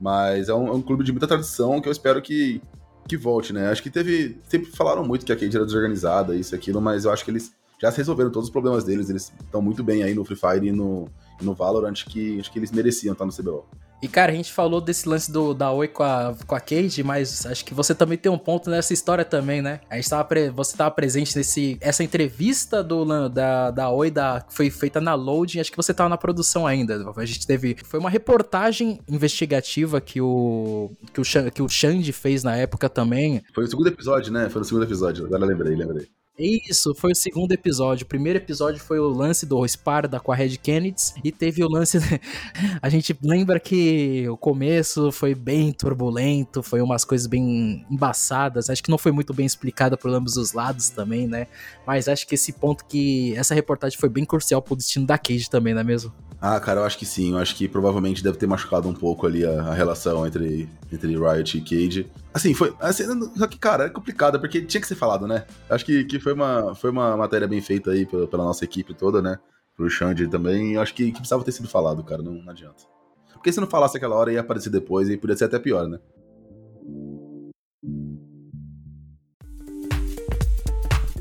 Mas 0.00 0.48
é 0.48 0.54
um, 0.54 0.68
é 0.68 0.72
um, 0.72 0.80
clube 0.80 1.04
de 1.04 1.12
muita 1.12 1.26
tradição 1.26 1.80
que 1.80 1.88
eu 1.88 1.92
espero 1.92 2.22
que, 2.22 2.62
que 3.08 3.16
volte, 3.16 3.52
né? 3.52 3.68
Acho 3.68 3.82
que 3.82 3.90
teve. 3.90 4.38
Sempre 4.48 4.70
falaram 4.70 5.04
muito 5.04 5.24
que 5.24 5.32
a 5.32 5.36
Cade 5.36 5.56
era 5.56 5.64
desorganizada, 5.64 6.36
isso 6.36 6.54
e 6.54 6.56
aquilo, 6.56 6.80
mas 6.80 7.04
eu 7.04 7.10
acho 7.10 7.24
que 7.24 7.30
eles 7.30 7.52
já 7.80 7.90
se 7.90 7.96
resolveram 7.98 8.30
todos 8.30 8.48
os 8.48 8.52
problemas 8.52 8.84
deles. 8.84 9.08
Eles 9.08 9.32
estão 9.40 9.62
muito 9.62 9.82
bem 9.82 10.02
aí 10.02 10.14
no 10.14 10.24
Free 10.24 10.36
Fire 10.36 10.68
e 10.68 10.72
no, 10.72 11.08
no 11.40 11.54
Valorant, 11.54 12.04
que 12.04 12.38
acho 12.38 12.52
que 12.52 12.58
eles 12.58 12.70
mereciam 12.70 13.12
estar 13.12 13.24
no 13.24 13.32
CBLOL. 13.32 13.66
E, 14.00 14.06
cara, 14.06 14.30
a 14.30 14.34
gente 14.34 14.52
falou 14.52 14.80
desse 14.80 15.08
lance 15.08 15.30
do, 15.30 15.52
da 15.52 15.72
Oi 15.72 15.88
com 15.88 16.04
a, 16.04 16.34
com 16.46 16.54
a 16.54 16.60
Cage, 16.60 17.02
mas 17.02 17.44
acho 17.46 17.64
que 17.64 17.74
você 17.74 17.94
também 17.94 18.16
tem 18.16 18.30
um 18.30 18.38
ponto 18.38 18.70
nessa 18.70 18.92
história 18.92 19.24
também, 19.24 19.60
né? 19.60 19.80
A 19.90 19.96
gente 19.96 20.08
tava 20.08 20.28
você 20.54 20.72
estava 20.72 20.90
presente 20.90 21.36
nesse 21.36 21.76
essa 21.80 22.04
entrevista 22.04 22.82
do, 22.82 23.28
da, 23.28 23.70
da 23.70 23.90
Oi 23.90 24.10
da, 24.10 24.40
que 24.40 24.54
foi 24.54 24.70
feita 24.70 25.00
na 25.00 25.14
Loading, 25.14 25.58
acho 25.58 25.70
que 25.70 25.76
você 25.76 25.90
estava 25.90 26.08
na 26.08 26.16
produção 26.16 26.66
ainda. 26.66 27.12
A 27.16 27.24
gente 27.24 27.46
teve. 27.46 27.76
Foi 27.84 27.98
uma 27.98 28.10
reportagem 28.10 29.00
investigativa 29.08 30.00
que 30.00 30.20
o, 30.20 30.90
que 31.12 31.20
o, 31.20 31.24
que 31.52 31.62
o 31.62 31.68
Xande 31.68 32.12
fez 32.12 32.44
na 32.44 32.56
época 32.56 32.88
também. 32.88 33.42
Foi 33.52 33.64
o 33.64 33.68
segundo 33.68 33.88
episódio, 33.88 34.32
né? 34.32 34.48
Foi 34.48 34.62
o 34.62 34.64
segundo 34.64 34.84
episódio, 34.84 35.26
agora 35.26 35.44
lembrei, 35.44 35.74
lembrei. 35.74 36.08
Isso, 36.38 36.94
foi 36.94 37.10
o 37.10 37.16
segundo 37.16 37.50
episódio. 37.50 38.04
O 38.04 38.08
primeiro 38.08 38.38
episódio 38.38 38.80
foi 38.80 39.00
o 39.00 39.08
lance 39.08 39.44
do 39.44 39.66
Sparda 39.66 40.20
com 40.20 40.30
a 40.30 40.36
Red 40.36 40.56
Kennedy 40.56 41.14
e 41.24 41.32
teve 41.32 41.64
o 41.64 41.68
lance. 41.68 41.98
a 42.80 42.88
gente 42.88 43.16
lembra 43.20 43.58
que 43.58 44.28
o 44.28 44.36
começo 44.36 45.10
foi 45.10 45.34
bem 45.34 45.72
turbulento, 45.72 46.62
foi 46.62 46.80
umas 46.80 47.04
coisas 47.04 47.26
bem 47.26 47.84
embaçadas. 47.90 48.70
Acho 48.70 48.82
que 48.82 48.90
não 48.90 48.98
foi 48.98 49.10
muito 49.10 49.34
bem 49.34 49.46
explicada 49.46 49.96
por 49.96 50.12
ambos 50.12 50.36
os 50.36 50.52
lados 50.52 50.90
também, 50.90 51.26
né? 51.26 51.48
Mas 51.84 52.06
acho 52.06 52.24
que 52.24 52.36
esse 52.36 52.52
ponto 52.52 52.84
que. 52.84 53.34
Essa 53.36 53.54
reportagem 53.54 53.98
foi 53.98 54.08
bem 54.08 54.24
crucial 54.24 54.62
pro 54.62 54.76
destino 54.76 55.06
da 55.06 55.18
Cage 55.18 55.50
também, 55.50 55.74
não 55.74 55.80
é 55.80 55.84
mesmo? 55.84 56.12
Ah, 56.40 56.60
cara, 56.60 56.80
eu 56.80 56.84
acho 56.84 56.96
que 56.96 57.04
sim. 57.04 57.32
Eu 57.32 57.38
acho 57.38 57.56
que 57.56 57.66
provavelmente 57.66 58.22
deve 58.22 58.38
ter 58.38 58.46
machucado 58.46 58.88
um 58.88 58.94
pouco 58.94 59.26
ali 59.26 59.44
a, 59.44 59.62
a 59.62 59.74
relação 59.74 60.24
entre, 60.24 60.68
entre 60.92 61.16
Riot 61.16 61.58
e 61.58 61.60
Cage. 61.60 62.06
Assim, 62.32 62.54
foi. 62.54 62.72
Assim, 62.80 63.04
só 63.36 63.46
que, 63.48 63.58
cara, 63.58 63.86
é 63.86 63.88
complicado, 63.88 64.38
porque 64.38 64.62
tinha 64.62 64.80
que 64.80 64.86
ser 64.86 64.94
falado, 64.94 65.26
né? 65.26 65.44
Acho 65.68 65.84
que, 65.84 66.04
que 66.04 66.20
foi, 66.20 66.27
uma, 66.32 66.74
foi 66.74 66.90
uma 66.90 67.16
matéria 67.16 67.46
bem 67.48 67.60
feita 67.60 67.90
aí 67.90 68.06
pela, 68.06 68.26
pela 68.26 68.44
nossa 68.44 68.64
equipe 68.64 68.94
toda, 68.94 69.20
né? 69.22 69.38
Pro 69.76 69.88
Xande 69.88 70.28
também. 70.28 70.74
Eu 70.74 70.80
acho 70.80 70.94
que, 70.94 71.06
que 71.06 71.18
precisava 71.18 71.44
ter 71.44 71.52
sido 71.52 71.68
falado, 71.68 72.02
cara. 72.04 72.22
Não, 72.22 72.32
não 72.32 72.50
adianta. 72.50 72.84
Porque 73.32 73.52
se 73.52 73.60
não 73.60 73.68
falasse 73.68 73.96
aquela 73.96 74.16
hora, 74.16 74.32
ia 74.32 74.40
aparecer 74.40 74.70
depois 74.70 75.08
e 75.08 75.16
podia 75.16 75.36
ser 75.36 75.44
até 75.44 75.58
pior, 75.58 75.86
né? 75.86 75.98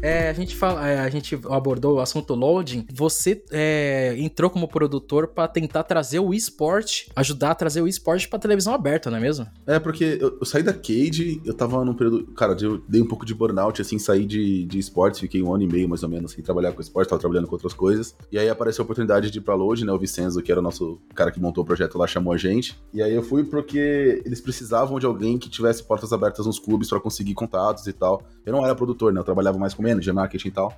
É, 0.07 0.29
a 0.29 0.33
gente 0.33 0.55
fala, 0.55 0.87
é, 0.87 0.99
a 0.99 1.09
gente 1.09 1.37
abordou 1.49 1.95
o 1.95 1.99
assunto 1.99 2.33
loading. 2.33 2.85
Você 2.93 3.43
é, 3.51 4.15
entrou 4.17 4.49
como 4.49 4.65
produtor 4.65 5.27
para 5.27 5.49
tentar 5.49 5.83
trazer 5.83 6.19
o 6.19 6.33
esporte, 6.33 7.11
ajudar 7.13 7.51
a 7.51 7.55
trazer 7.55 7.81
o 7.81 7.87
esporte 7.89 8.25
para 8.25 8.39
televisão 8.39 8.73
aberta, 8.73 9.11
não 9.11 9.17
é 9.17 9.19
mesmo? 9.21 9.45
É 9.65 9.77
porque 9.79 10.17
eu, 10.21 10.37
eu, 10.39 10.45
saí 10.45 10.63
da 10.63 10.71
Cade, 10.71 11.41
eu 11.43 11.53
tava 11.53 11.83
num 11.83 11.93
período, 11.93 12.25
cara, 12.27 12.55
eu 12.61 12.81
dei 12.87 13.01
um 13.01 13.05
pouco 13.05 13.25
de 13.25 13.33
burnout, 13.33 13.81
assim, 13.81 13.99
saí 13.99 14.25
de, 14.25 14.63
de 14.63 14.79
esportes, 14.79 15.19
fiquei 15.19 15.43
um 15.43 15.53
ano 15.53 15.63
e 15.63 15.67
meio 15.67 15.89
mais 15.89 16.03
ou 16.03 16.09
menos 16.09 16.31
sem 16.31 16.41
trabalhar 16.41 16.71
com 16.71 16.79
esporte, 16.79 17.09
tava 17.09 17.19
trabalhando 17.19 17.47
com 17.47 17.55
outras 17.55 17.73
coisas. 17.73 18.15
E 18.31 18.39
aí 18.39 18.47
apareceu 18.47 18.83
a 18.83 18.85
oportunidade 18.85 19.29
de 19.29 19.39
ir 19.39 19.41
para 19.41 19.55
load, 19.55 19.83
né? 19.83 19.91
O 19.91 19.99
Vicenzo, 19.99 20.41
que 20.41 20.49
era 20.49 20.61
o 20.61 20.63
nosso 20.63 21.01
cara 21.15 21.31
que 21.31 21.39
montou 21.41 21.65
o 21.65 21.67
projeto 21.67 21.97
lá, 21.97 22.07
chamou 22.07 22.31
a 22.31 22.37
gente. 22.37 22.79
E 22.93 23.03
aí 23.03 23.13
eu 23.13 23.23
fui 23.23 23.43
porque 23.43 24.21
eles 24.25 24.39
precisavam 24.39 24.99
de 24.99 25.05
alguém 25.05 25.37
que 25.37 25.49
tivesse 25.49 25.83
portas 25.83 26.13
abertas 26.13 26.45
nos 26.45 26.59
clubes 26.59 26.87
para 26.87 27.01
conseguir 27.01 27.33
contatos 27.33 27.85
e 27.87 27.91
tal. 27.91 28.21
Eu 28.45 28.53
não 28.53 28.63
era 28.63 28.73
produtor, 28.73 29.11
né? 29.11 29.19
Eu 29.19 29.25
trabalhava 29.25 29.57
mais 29.57 29.73
com 29.73 29.83
manager, 29.97 30.13
marketing 30.13 30.47
e 30.47 30.51
tal. 30.51 30.77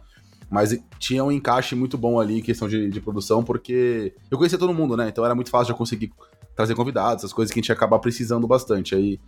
Mas 0.49 0.77
tinha 0.97 1.23
um 1.23 1.31
encaixe 1.31 1.75
muito 1.75 1.97
bom 1.97 2.19
ali 2.19 2.39
em 2.39 2.41
questão 2.41 2.67
de, 2.67 2.89
de, 2.89 2.99
produção, 2.99 3.43
porque 3.43 4.13
eu 4.31 4.38
conhecia 4.38 4.57
todo 4.57 4.73
mundo, 4.73 4.97
né? 4.97 5.09
Então 5.09 5.23
era 5.23 5.35
muito 5.35 5.51
fácil 5.51 5.73
de 5.73 5.77
conseguir 5.77 6.11
trazer 6.55 6.73
convidados, 6.75 7.23
as 7.23 7.31
coisas 7.31 7.53
que 7.53 7.59
a 7.59 7.61
gente 7.61 7.69
ia 7.69 7.75
acabar 7.75 7.99
precisando 7.99 8.47
bastante. 8.47 8.95
Aí 8.95 9.19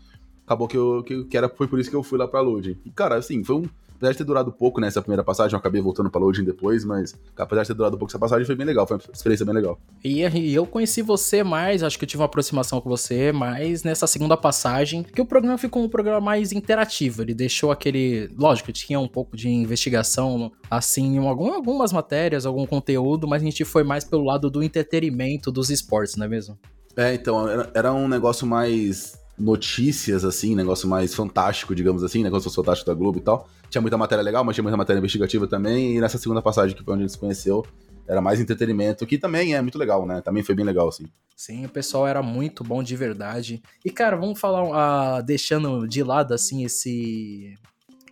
acabou 0.51 0.67
que, 0.67 0.77
eu, 0.77 1.03
que, 1.03 1.23
que 1.25 1.37
era, 1.37 1.49
foi 1.49 1.67
por 1.67 1.79
isso 1.79 1.89
que 1.89 1.95
eu 1.95 2.03
fui 2.03 2.17
lá 2.17 2.27
pra 2.27 2.41
Loading. 2.41 2.77
E, 2.85 2.91
cara, 2.91 3.15
assim, 3.15 3.43
foi 3.43 3.55
um, 3.55 3.65
Apesar 4.01 4.13
de 4.13 4.17
ter 4.17 4.23
durado 4.23 4.51
pouco 4.51 4.81
nessa 4.81 4.99
primeira 4.99 5.23
passagem, 5.23 5.53
eu 5.53 5.59
acabei 5.59 5.79
voltando 5.79 6.09
pra 6.09 6.19
loading 6.19 6.43
depois, 6.43 6.83
mas 6.83 7.15
apesar 7.37 7.61
de 7.61 7.67
ter 7.67 7.73
durado 7.75 7.99
pouco 7.99 8.09
essa 8.09 8.17
passagem, 8.17 8.47
foi 8.47 8.55
bem 8.55 8.65
legal, 8.65 8.87
foi 8.87 8.97
uma 8.97 9.03
experiência 9.13 9.45
bem 9.45 9.53
legal. 9.53 9.79
E, 10.03 10.21
eu 10.51 10.65
conheci 10.65 11.03
você 11.03 11.43
mais, 11.43 11.83
acho 11.83 11.99
que 11.99 12.05
eu 12.05 12.07
tive 12.07 12.19
uma 12.19 12.25
aproximação 12.25 12.81
com 12.81 12.89
você 12.89 13.31
mais 13.31 13.83
nessa 13.83 14.07
segunda 14.07 14.35
passagem, 14.35 15.03
que 15.03 15.21
o 15.21 15.25
programa 15.25 15.55
ficou 15.55 15.83
um 15.83 15.87
programa 15.87 16.19
mais 16.19 16.51
interativo, 16.51 17.21
ele 17.21 17.35
deixou 17.35 17.69
aquele... 17.69 18.27
Lógico, 18.35 18.71
tinha 18.71 18.99
um 18.99 19.07
pouco 19.07 19.37
de 19.37 19.47
investigação, 19.47 20.51
assim, 20.67 21.17
em 21.17 21.19
algumas 21.19 21.93
matérias, 21.93 22.43
algum 22.47 22.65
conteúdo, 22.65 23.27
mas 23.27 23.43
a 23.43 23.45
gente 23.45 23.63
foi 23.63 23.83
mais 23.83 24.03
pelo 24.03 24.23
lado 24.23 24.49
do 24.49 24.63
entretenimento 24.63 25.51
dos 25.51 25.69
esportes, 25.69 26.15
não 26.15 26.25
é 26.25 26.29
mesmo? 26.29 26.57
É, 26.97 27.13
então, 27.13 27.47
era, 27.47 27.71
era 27.75 27.93
um 27.93 28.07
negócio 28.07 28.47
mais 28.47 29.20
notícias, 29.41 30.23
assim, 30.23 30.55
negócio 30.55 30.87
mais 30.87 31.13
fantástico, 31.13 31.73
digamos 31.73 32.03
assim, 32.03 32.23
negócio 32.23 32.49
fantástico 32.51 32.89
da 32.89 32.93
Globo 32.93 33.17
e 33.17 33.21
tal. 33.21 33.49
Tinha 33.69 33.81
muita 33.81 33.97
matéria 33.97 34.23
legal, 34.23 34.43
mas 34.43 34.55
tinha 34.55 34.63
muita 34.63 34.77
matéria 34.77 34.99
investigativa 34.99 35.47
também. 35.47 35.97
E 35.97 36.01
nessa 36.01 36.17
segunda 36.17 36.41
passagem, 36.41 36.75
que 36.75 36.83
foi 36.83 36.93
onde 36.93 37.03
gente 37.03 37.13
se 37.13 37.17
conheceu, 37.17 37.65
era 38.07 38.21
mais 38.21 38.39
entretenimento, 38.39 39.05
que 39.05 39.17
também 39.17 39.55
é 39.55 39.61
muito 39.61 39.77
legal, 39.77 40.05
né? 40.05 40.21
Também 40.21 40.43
foi 40.43 40.53
bem 40.53 40.65
legal, 40.65 40.89
assim. 40.89 41.05
Sim, 41.35 41.65
o 41.65 41.69
pessoal 41.69 42.07
era 42.07 42.21
muito 42.21 42.63
bom 42.63 42.83
de 42.83 42.95
verdade. 42.95 43.61
E, 43.83 43.89
cara, 43.89 44.15
vamos 44.15 44.39
falar, 44.39 45.19
uh, 45.19 45.23
deixando 45.23 45.87
de 45.87 46.03
lado, 46.03 46.33
assim, 46.33 46.63
esse, 46.63 47.57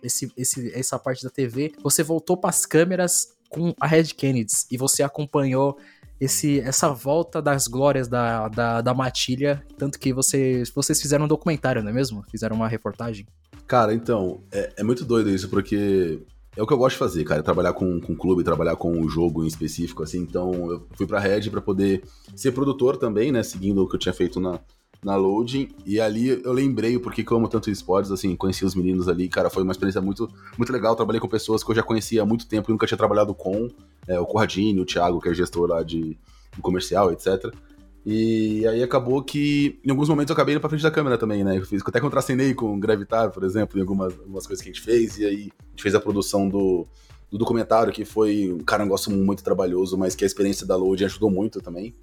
esse, 0.02 0.32
esse, 0.36 0.72
essa 0.74 0.98
parte 0.98 1.22
da 1.22 1.30
TV. 1.30 1.72
Você 1.82 2.02
voltou 2.02 2.36
para 2.36 2.50
as 2.50 2.66
câmeras 2.66 3.34
com 3.48 3.74
a 3.80 3.86
Red 3.86 4.04
Kennedy 4.16 4.52
e 4.70 4.76
você 4.76 5.02
acompanhou 5.02 5.76
esse, 6.20 6.60
essa 6.60 6.90
volta 6.90 7.40
das 7.40 7.66
glórias 7.66 8.06
da, 8.06 8.48
da, 8.48 8.80
da 8.80 8.94
matilha, 8.94 9.64
tanto 9.78 9.98
que 9.98 10.12
vocês, 10.12 10.70
vocês 10.70 11.00
fizeram 11.00 11.24
um 11.24 11.28
documentário, 11.28 11.82
não 11.82 11.90
é 11.90 11.94
mesmo? 11.94 12.24
Fizeram 12.30 12.56
uma 12.56 12.68
reportagem. 12.68 13.26
Cara, 13.66 13.94
então, 13.94 14.42
é, 14.52 14.72
é 14.78 14.82
muito 14.82 15.04
doido 15.04 15.30
isso, 15.30 15.48
porque 15.48 16.20
é 16.56 16.62
o 16.62 16.66
que 16.66 16.72
eu 16.72 16.78
gosto 16.78 16.94
de 16.96 16.98
fazer, 16.98 17.24
cara, 17.24 17.42
trabalhar 17.42 17.72
com, 17.72 18.00
com 18.00 18.14
clube, 18.14 18.44
trabalhar 18.44 18.76
com 18.76 18.92
um 18.92 19.08
jogo 19.08 19.44
em 19.44 19.46
específico, 19.46 20.02
assim, 20.02 20.18
então 20.18 20.52
eu 20.70 20.86
fui 20.92 21.06
pra 21.06 21.20
Red 21.20 21.48
para 21.48 21.60
poder 21.60 22.02
ser 22.34 22.52
produtor 22.52 22.96
também, 22.96 23.32
né, 23.32 23.42
seguindo 23.42 23.82
o 23.82 23.88
que 23.88 23.94
eu 23.94 24.00
tinha 24.00 24.12
feito 24.12 24.40
na, 24.40 24.60
na 25.02 25.16
Loading, 25.16 25.68
e 25.86 25.98
ali 25.98 26.28
eu 26.28 26.52
lembrei 26.52 26.98
porque 26.98 27.24
amo 27.30 27.48
tanto 27.48 27.70
esportes, 27.70 28.10
assim, 28.10 28.36
conheci 28.36 28.64
os 28.64 28.74
meninos 28.74 29.08
ali, 29.08 29.28
cara, 29.28 29.48
foi 29.48 29.62
uma 29.62 29.72
experiência 29.72 30.00
muito, 30.00 30.28
muito 30.58 30.72
legal, 30.72 30.94
trabalhei 30.94 31.20
com 31.20 31.28
pessoas 31.28 31.64
que 31.64 31.70
eu 31.70 31.74
já 31.74 31.82
conhecia 31.82 32.22
há 32.22 32.26
muito 32.26 32.46
tempo 32.46 32.70
e 32.70 32.72
nunca 32.72 32.86
tinha 32.86 32.98
trabalhado 32.98 33.34
com, 33.34 33.68
é, 34.06 34.20
o 34.20 34.26
Corradini, 34.26 34.80
o 34.80 34.84
Thiago, 34.84 35.20
que 35.20 35.28
é 35.28 35.34
gestor 35.34 35.68
lá 35.68 35.82
de, 35.82 36.18
de 36.54 36.62
comercial, 36.62 37.10
etc., 37.10 37.52
e 38.04 38.66
aí 38.66 38.82
acabou 38.82 39.22
que, 39.22 39.78
em 39.84 39.90
alguns 39.90 40.08
momentos, 40.08 40.30
eu 40.30 40.34
acabei 40.34 40.54
indo 40.54 40.60
pra 40.60 40.70
frente 40.70 40.82
da 40.82 40.90
câmera 40.90 41.18
também, 41.18 41.44
né? 41.44 41.58
Eu 41.58 41.66
fiz, 41.66 41.82
até 41.84 42.00
contracenei 42.00 42.54
com 42.54 42.74
o 42.74 42.80
Gravitar, 42.80 43.30
por 43.30 43.44
exemplo, 43.44 43.76
em 43.78 43.82
algumas, 43.82 44.18
algumas 44.18 44.46
coisas 44.46 44.62
que 44.62 44.70
a 44.70 44.72
gente 44.72 44.82
fez, 44.82 45.18
e 45.18 45.26
aí 45.26 45.52
a 45.66 45.70
gente 45.70 45.82
fez 45.82 45.94
a 45.94 46.00
produção 46.00 46.48
do, 46.48 46.86
do 47.30 47.36
documentário, 47.36 47.92
que 47.92 48.04
foi, 48.04 48.52
um 48.52 48.58
cara, 48.60 48.82
um 48.82 48.86
negócio 48.86 49.12
muito 49.12 49.44
trabalhoso, 49.44 49.98
mas 49.98 50.14
que 50.14 50.24
a 50.24 50.26
experiência 50.26 50.66
da 50.66 50.76
Load 50.76 51.04
ajudou 51.04 51.30
muito 51.30 51.60
também. 51.60 51.94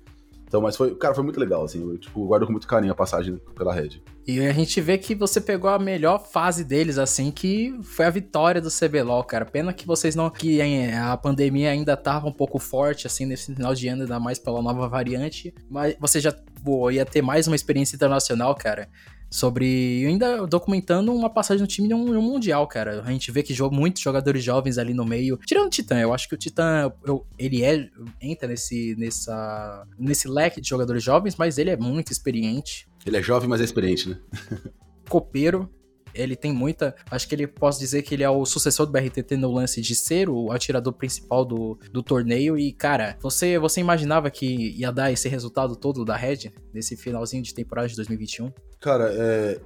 Então, 0.48 0.62
mas 0.62 0.78
foi, 0.78 0.96
cara, 0.96 1.14
foi 1.14 1.24
muito 1.24 1.40
legal, 1.40 1.66
assim. 1.66 1.82
Eu, 1.82 1.98
tipo, 1.98 2.26
guardo 2.26 2.46
com 2.46 2.54
muito 2.54 2.68
carinho 2.68 2.92
a 2.92 2.96
passagem 2.96 3.38
pela 3.54 3.74
rede. 3.74 4.02
E 4.26 4.40
a 4.40 4.54
gente 4.54 4.80
vê 4.80 4.98
que 4.98 5.14
você 5.14 5.42
pegou 5.42 5.70
a 5.70 5.78
melhor 5.78 6.20
fase 6.20 6.64
deles, 6.64 6.98
assim, 6.98 7.32
que 7.32 7.78
foi 7.84 8.06
a 8.06 8.10
vitória 8.10 8.62
do 8.62 8.70
CBLOL, 8.70 9.24
cara. 9.24 9.46
Pena 9.46 9.74
que 9.74 9.86
vocês 9.86 10.16
não. 10.16 10.30
que 10.30 10.62
a 10.62 11.18
pandemia 11.18 11.72
ainda 11.72 11.98
tava 11.98 12.28
um 12.28 12.32
pouco 12.32 12.60
forte, 12.60 13.08
assim, 13.08 13.26
nesse 13.26 13.54
final 13.54 13.76
de 13.76 13.88
ano, 13.90 14.04
ainda 14.04 14.20
mais 14.20 14.40
pela 14.40 14.62
nova 14.62 14.88
variante. 14.88 15.54
Mas 15.70 15.96
você 16.00 16.20
já 16.20 16.34
pô, 16.64 16.90
ia 16.90 17.06
ter 17.06 17.22
mais 17.22 17.48
uma 17.48 17.56
experiência 17.56 17.96
internacional, 17.96 18.56
cara 18.56 18.88
sobre 19.30 20.06
ainda 20.06 20.46
documentando 20.48 21.14
uma 21.14 21.30
passagem 21.30 21.64
do 21.64 21.68
time 21.68 21.90
em 21.90 21.94
um, 21.94 22.22
mundial, 22.22 22.68
cara. 22.68 23.02
A 23.04 23.12
gente 23.12 23.32
vê 23.32 23.44
que 23.44 23.54
joga 23.54 23.76
muitos 23.76 24.02
jogadores 24.02 24.44
jovens 24.44 24.78
ali 24.78 24.94
no 24.94 25.06
meio. 25.06 25.38
Tirando 25.46 25.68
o 25.68 25.70
Titã, 25.70 26.00
eu 26.00 26.14
acho 26.14 26.28
que 26.28 26.36
o 26.36 26.38
Titã 26.38 26.92
eu, 27.06 27.26
ele 27.38 27.64
é 27.64 27.90
entra 28.22 28.48
nesse 28.48 28.96
nessa 28.98 29.86
nesse 29.98 30.28
leque 30.28 30.62
de 30.62 30.70
jogadores 30.70 31.04
jovens, 31.04 31.36
mas 31.36 31.58
ele 31.58 31.70
é 31.70 31.78
muito 31.78 32.12
experiente. 32.12 32.88
Ele 33.06 33.18
é 33.18 33.22
jovem, 33.22 33.50
mas 33.50 33.62
é 33.62 33.64
experiente, 33.64 34.10
né? 34.10 34.18
Copeiro, 35.10 35.70
ele 36.18 36.36
tem 36.36 36.52
muita. 36.52 36.96
Acho 37.10 37.28
que 37.28 37.36
ele 37.36 37.48
posso 37.48 37.80
dizer 37.80 38.02
que 38.02 38.16
ele 38.16 38.24
é 38.24 38.30
o 38.30 38.46
sucessor 38.46 38.86
do 38.86 38.92
BRTT 38.92 39.38
no 39.38 39.52
lance 39.52 39.82
de 39.82 39.96
ser 39.96 40.30
o 40.30 40.52
atirador 40.52 40.94
principal 40.94 41.46
do, 41.46 41.78
do 41.92 42.02
torneio. 42.02 42.58
E, 42.58 42.72
cara, 42.72 43.18
você, 43.22 43.58
você 43.58 43.80
imaginava 43.80 44.30
que 44.30 44.76
ia 44.78 44.92
dar 44.92 45.12
esse 45.12 45.30
resultado 45.30 45.76
todo 45.76 46.04
da 46.04 46.16
Red 46.16 46.52
nesse 46.74 46.98
finalzinho 46.98 47.44
de 47.44 47.54
temporada 47.54 47.88
de 47.88 47.96
2021? 47.96 48.52
Cara, 48.80 49.12
é. 49.14 49.60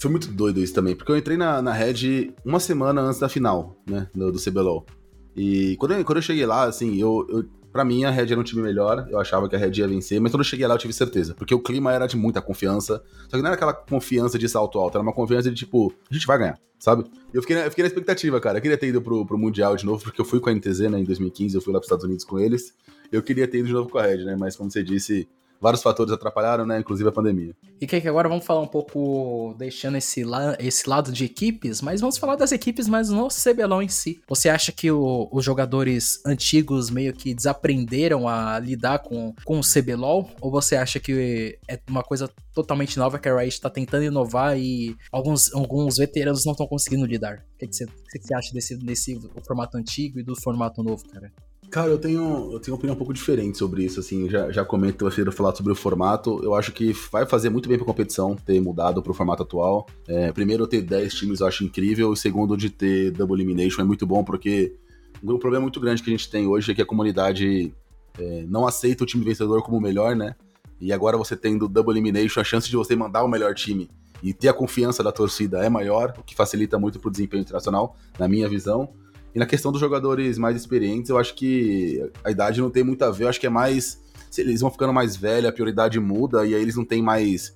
Foi 0.00 0.10
muito 0.12 0.30
doido 0.30 0.60
isso 0.60 0.72
também, 0.72 0.94
porque 0.94 1.10
eu 1.10 1.16
entrei 1.16 1.36
na, 1.36 1.60
na 1.60 1.72
Red 1.72 2.32
uma 2.44 2.60
semana 2.60 3.00
antes 3.00 3.18
da 3.18 3.28
final, 3.28 3.76
né, 3.84 4.08
do, 4.14 4.30
do 4.30 4.38
CBLOL. 4.38 4.86
E 5.34 5.76
quando 5.76 5.92
eu, 5.94 6.04
quando 6.04 6.18
eu 6.18 6.22
cheguei 6.22 6.46
lá, 6.46 6.64
assim, 6.64 6.96
eu, 7.00 7.26
eu 7.28 7.44
Pra 7.72 7.84
mim, 7.84 8.04
a 8.04 8.10
Red 8.10 8.32
era 8.32 8.40
um 8.40 8.42
time 8.42 8.62
melhor, 8.62 9.06
eu 9.10 9.20
achava 9.20 9.48
que 9.48 9.54
a 9.54 9.58
Red 9.58 9.72
ia 9.72 9.86
vencer, 9.86 10.20
mas 10.20 10.32
quando 10.32 10.40
eu 10.40 10.44
cheguei 10.44 10.66
lá 10.66 10.74
eu 10.74 10.78
tive 10.78 10.92
certeza, 10.92 11.34
porque 11.34 11.54
o 11.54 11.60
clima 11.60 11.92
era 11.92 12.06
de 12.06 12.16
muita 12.16 12.40
confiança, 12.40 13.02
só 13.28 13.36
que 13.36 13.38
não 13.38 13.46
era 13.46 13.54
aquela 13.54 13.74
confiança 13.74 14.38
de 14.38 14.48
salto 14.48 14.78
alto, 14.78 14.96
era 14.96 15.02
uma 15.02 15.12
confiança 15.12 15.50
de 15.50 15.56
tipo, 15.56 15.92
a 16.10 16.14
gente 16.14 16.26
vai 16.26 16.38
ganhar, 16.38 16.58
sabe? 16.78 17.04
Eu 17.32 17.42
fiquei 17.42 17.56
na, 17.56 17.64
eu 17.64 17.70
fiquei 17.70 17.82
na 17.82 17.88
expectativa, 17.88 18.40
cara, 18.40 18.58
eu 18.58 18.62
queria 18.62 18.78
ter 18.78 18.88
ido 18.88 19.02
pro, 19.02 19.24
pro 19.26 19.38
Mundial 19.38 19.76
de 19.76 19.84
novo, 19.84 20.02
porque 20.02 20.20
eu 20.20 20.24
fui 20.24 20.40
com 20.40 20.48
a 20.48 20.54
NTZ, 20.54 20.80
né, 20.90 20.98
em 20.98 21.04
2015, 21.04 21.54
eu 21.54 21.60
fui 21.60 21.72
lá 21.72 21.78
pros 21.78 21.86
Estados 21.86 22.04
Unidos 22.04 22.24
com 22.24 22.38
eles, 22.38 22.74
eu 23.12 23.22
queria 23.22 23.46
ter 23.46 23.58
ido 23.58 23.68
de 23.68 23.74
novo 23.74 23.90
com 23.90 23.98
a 23.98 24.02
Red, 24.02 24.24
né, 24.24 24.36
mas 24.38 24.56
como 24.56 24.70
você 24.70 24.82
disse, 24.82 25.28
vários 25.60 25.82
fatores 25.82 26.12
atrapalharam, 26.12 26.66
né? 26.66 26.78
Inclusive 26.78 27.08
a 27.08 27.12
pandemia. 27.12 27.54
E 27.80 27.86
que 27.86 27.96
agora 28.08 28.28
vamos 28.28 28.44
falar 28.44 28.60
um 28.60 28.66
pouco, 28.66 29.54
deixando 29.58 29.96
esse, 29.96 30.24
la 30.24 30.56
esse 30.58 30.88
lado 30.88 31.12
de 31.12 31.24
equipes, 31.24 31.80
mas 31.80 32.00
vamos 32.00 32.18
falar 32.18 32.36
das 32.36 32.52
equipes, 32.52 32.88
mas 32.88 33.08
no 33.08 33.28
CBLOL 33.28 33.82
em 33.82 33.88
si. 33.88 34.20
Você 34.28 34.48
acha 34.48 34.72
que 34.72 34.90
o, 34.90 35.28
os 35.32 35.44
jogadores 35.44 36.20
antigos 36.24 36.90
meio 36.90 37.12
que 37.12 37.34
desaprenderam 37.34 38.28
a 38.28 38.58
lidar 38.58 39.00
com, 39.00 39.34
com 39.44 39.58
o 39.58 39.62
CBLOL? 39.62 40.30
Ou 40.40 40.50
você 40.50 40.76
acha 40.76 40.98
que 40.98 41.58
é 41.68 41.78
uma 41.88 42.02
coisa 42.02 42.28
totalmente 42.54 42.98
nova 42.98 43.18
que 43.18 43.28
a 43.28 43.36
Riot 43.36 43.54
está 43.54 43.70
tentando 43.70 44.04
inovar 44.04 44.58
e 44.58 44.96
alguns, 45.12 45.52
alguns 45.54 45.96
veteranos 45.96 46.44
não 46.44 46.52
estão 46.52 46.66
conseguindo 46.66 47.06
lidar? 47.06 47.44
O 47.54 47.58
que, 47.58 47.72
você, 47.72 47.86
que 47.86 48.18
você 48.22 48.34
acha 48.34 48.52
desse, 48.52 48.76
desse 48.76 49.18
formato 49.46 49.76
antigo 49.76 50.18
e 50.18 50.22
do 50.22 50.34
formato 50.40 50.82
novo, 50.82 51.04
cara? 51.08 51.32
Cara, 51.70 51.90
eu 51.90 51.98
tenho, 51.98 52.50
eu 52.52 52.60
tenho 52.60 52.74
uma 52.74 52.78
opinião 52.78 52.94
um 52.94 52.98
pouco 52.98 53.12
diferente 53.12 53.58
sobre 53.58 53.84
isso, 53.84 54.00
assim, 54.00 54.28
já, 54.30 54.50
já 54.50 54.64
comento 54.64 55.04
você 55.04 55.22
falar 55.30 55.54
sobre 55.54 55.70
o 55.72 55.76
formato, 55.76 56.42
eu 56.42 56.54
acho 56.54 56.72
que 56.72 56.94
vai 57.12 57.26
fazer 57.26 57.50
muito 57.50 57.68
bem 57.68 57.76
pra 57.76 57.86
competição 57.86 58.34
ter 58.34 58.58
mudado 58.58 59.02
pro 59.02 59.12
formato 59.12 59.42
atual. 59.42 59.86
É, 60.06 60.32
primeiro, 60.32 60.66
ter 60.66 60.80
10 60.80 61.14
times 61.14 61.40
eu 61.40 61.46
acho 61.46 61.64
incrível, 61.64 62.12
e 62.12 62.16
segundo, 62.16 62.56
de 62.56 62.70
ter 62.70 63.10
Double 63.10 63.36
Elimination 63.36 63.82
é 63.82 63.84
muito 63.84 64.06
bom, 64.06 64.24
porque 64.24 64.74
um 65.22 65.38
problema 65.38 65.62
muito 65.62 65.78
grande 65.78 66.02
que 66.02 66.08
a 66.08 66.12
gente 66.16 66.30
tem 66.30 66.46
hoje 66.46 66.72
é 66.72 66.74
que 66.74 66.80
a 66.80 66.86
comunidade 66.86 67.74
é, 68.18 68.44
não 68.48 68.66
aceita 68.66 69.04
o 69.04 69.06
time 69.06 69.24
vencedor 69.24 69.62
como 69.62 69.76
o 69.76 69.80
melhor, 69.80 70.16
né? 70.16 70.34
E 70.80 70.92
agora 70.92 71.18
você 71.18 71.36
tendo 71.36 71.68
Double 71.68 71.92
Elimination, 71.92 72.40
a 72.40 72.44
chance 72.44 72.68
de 72.68 72.76
você 72.76 72.96
mandar 72.96 73.22
o 73.24 73.28
melhor 73.28 73.54
time 73.54 73.90
e 74.22 74.32
ter 74.32 74.48
a 74.48 74.52
confiança 74.54 75.02
da 75.02 75.12
torcida 75.12 75.64
é 75.64 75.68
maior, 75.68 76.14
o 76.18 76.22
que 76.22 76.34
facilita 76.34 76.78
muito 76.78 76.98
pro 76.98 77.10
desempenho 77.10 77.42
internacional, 77.42 77.96
na 78.18 78.26
minha 78.26 78.48
visão. 78.48 78.88
E 79.34 79.38
na 79.38 79.46
questão 79.46 79.70
dos 79.70 79.80
jogadores 79.80 80.38
mais 80.38 80.56
experientes, 80.56 81.10
eu 81.10 81.18
acho 81.18 81.34
que 81.34 82.10
a 82.24 82.30
idade 82.30 82.60
não 82.60 82.70
tem 82.70 82.82
muito 82.82 83.02
a 83.04 83.10
ver, 83.10 83.24
eu 83.24 83.28
acho 83.28 83.40
que 83.40 83.46
é 83.46 83.50
mais. 83.50 84.02
Eles 84.36 84.60
vão 84.60 84.70
ficando 84.70 84.92
mais 84.92 85.16
velhos, 85.16 85.48
a 85.48 85.52
prioridade 85.52 85.98
muda, 85.98 86.46
e 86.46 86.54
aí 86.54 86.60
eles 86.60 86.76
não 86.76 86.84
têm 86.84 87.02
mais 87.02 87.52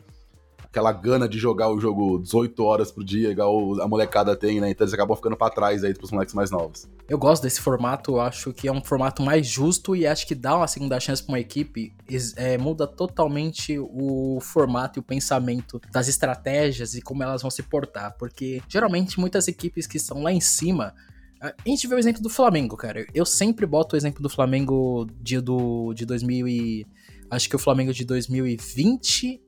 aquela 0.73 0.91
gana 0.91 1.29
de 1.29 1.39
jogar 1.39 1.69
o 1.69 1.79
jogo 1.79 2.19
18 2.19 2.65
horas 2.65 2.91
por 2.91 3.05
dia, 3.05 3.31
igual 3.31 3.79
a 3.83 3.87
molecada 3.87 4.35
tem, 4.35 4.59
né? 4.59 4.71
Então 4.71 4.87
eles 4.87 4.95
acabam 4.95 5.15
ficando 5.15 5.37
para 5.37 5.53
trás 5.53 5.85
aí 5.85 5.93
pros 5.93 6.11
moleques 6.11 6.35
mais 6.35 6.51
novos. 6.51 6.89
Eu 7.07 7.19
gosto 7.19 7.43
desse 7.43 7.61
formato, 7.61 8.19
acho 8.19 8.55
que 8.55 8.67
é 8.67 8.73
um 8.73 8.83
formato 8.83 9.23
mais 9.23 9.47
justo 9.47 9.95
e 9.95 10.07
acho 10.07 10.27
que 10.27 10.35
dá 10.35 10.57
uma 10.57 10.67
segunda 10.67 10.99
chance 10.99 11.23
para 11.23 11.35
uma 11.35 11.41
equipe, 11.41 11.95
é, 12.37 12.57
muda 12.57 12.87
totalmente 12.87 13.79
o 13.79 14.39
formato 14.41 14.99
e 14.99 15.01
o 15.01 15.03
pensamento 15.03 15.79
das 15.93 16.09
estratégias 16.09 16.95
e 16.95 17.03
como 17.03 17.23
elas 17.23 17.43
vão 17.43 17.51
se 17.51 17.63
portar, 17.63 18.17
porque 18.19 18.63
geralmente 18.67 19.21
muitas 19.21 19.49
equipes 19.49 19.87
que 19.87 19.99
estão 19.99 20.23
lá 20.23 20.33
em 20.33 20.41
cima 20.41 20.95
a 21.43 21.69
gente 21.69 21.89
vê 21.89 21.95
o 21.95 21.99
exemplo 21.99 22.23
do 22.23 22.31
Flamengo, 22.31 22.77
cara. 22.77 23.05
Eu 23.13 23.27
sempre 23.27 23.67
boto 23.67 23.97
o 23.97 23.99
exemplo 23.99 24.23
do 24.23 24.29
Flamengo 24.29 25.07
de, 25.21 25.41
do, 25.41 25.93
de 25.93 26.07
2000 26.07 26.49
e... 26.49 26.87
Acho 27.29 27.49
que 27.49 27.57
o 27.57 27.59
Flamengo 27.59 27.93
de 27.93 28.05
2020 28.05 29.41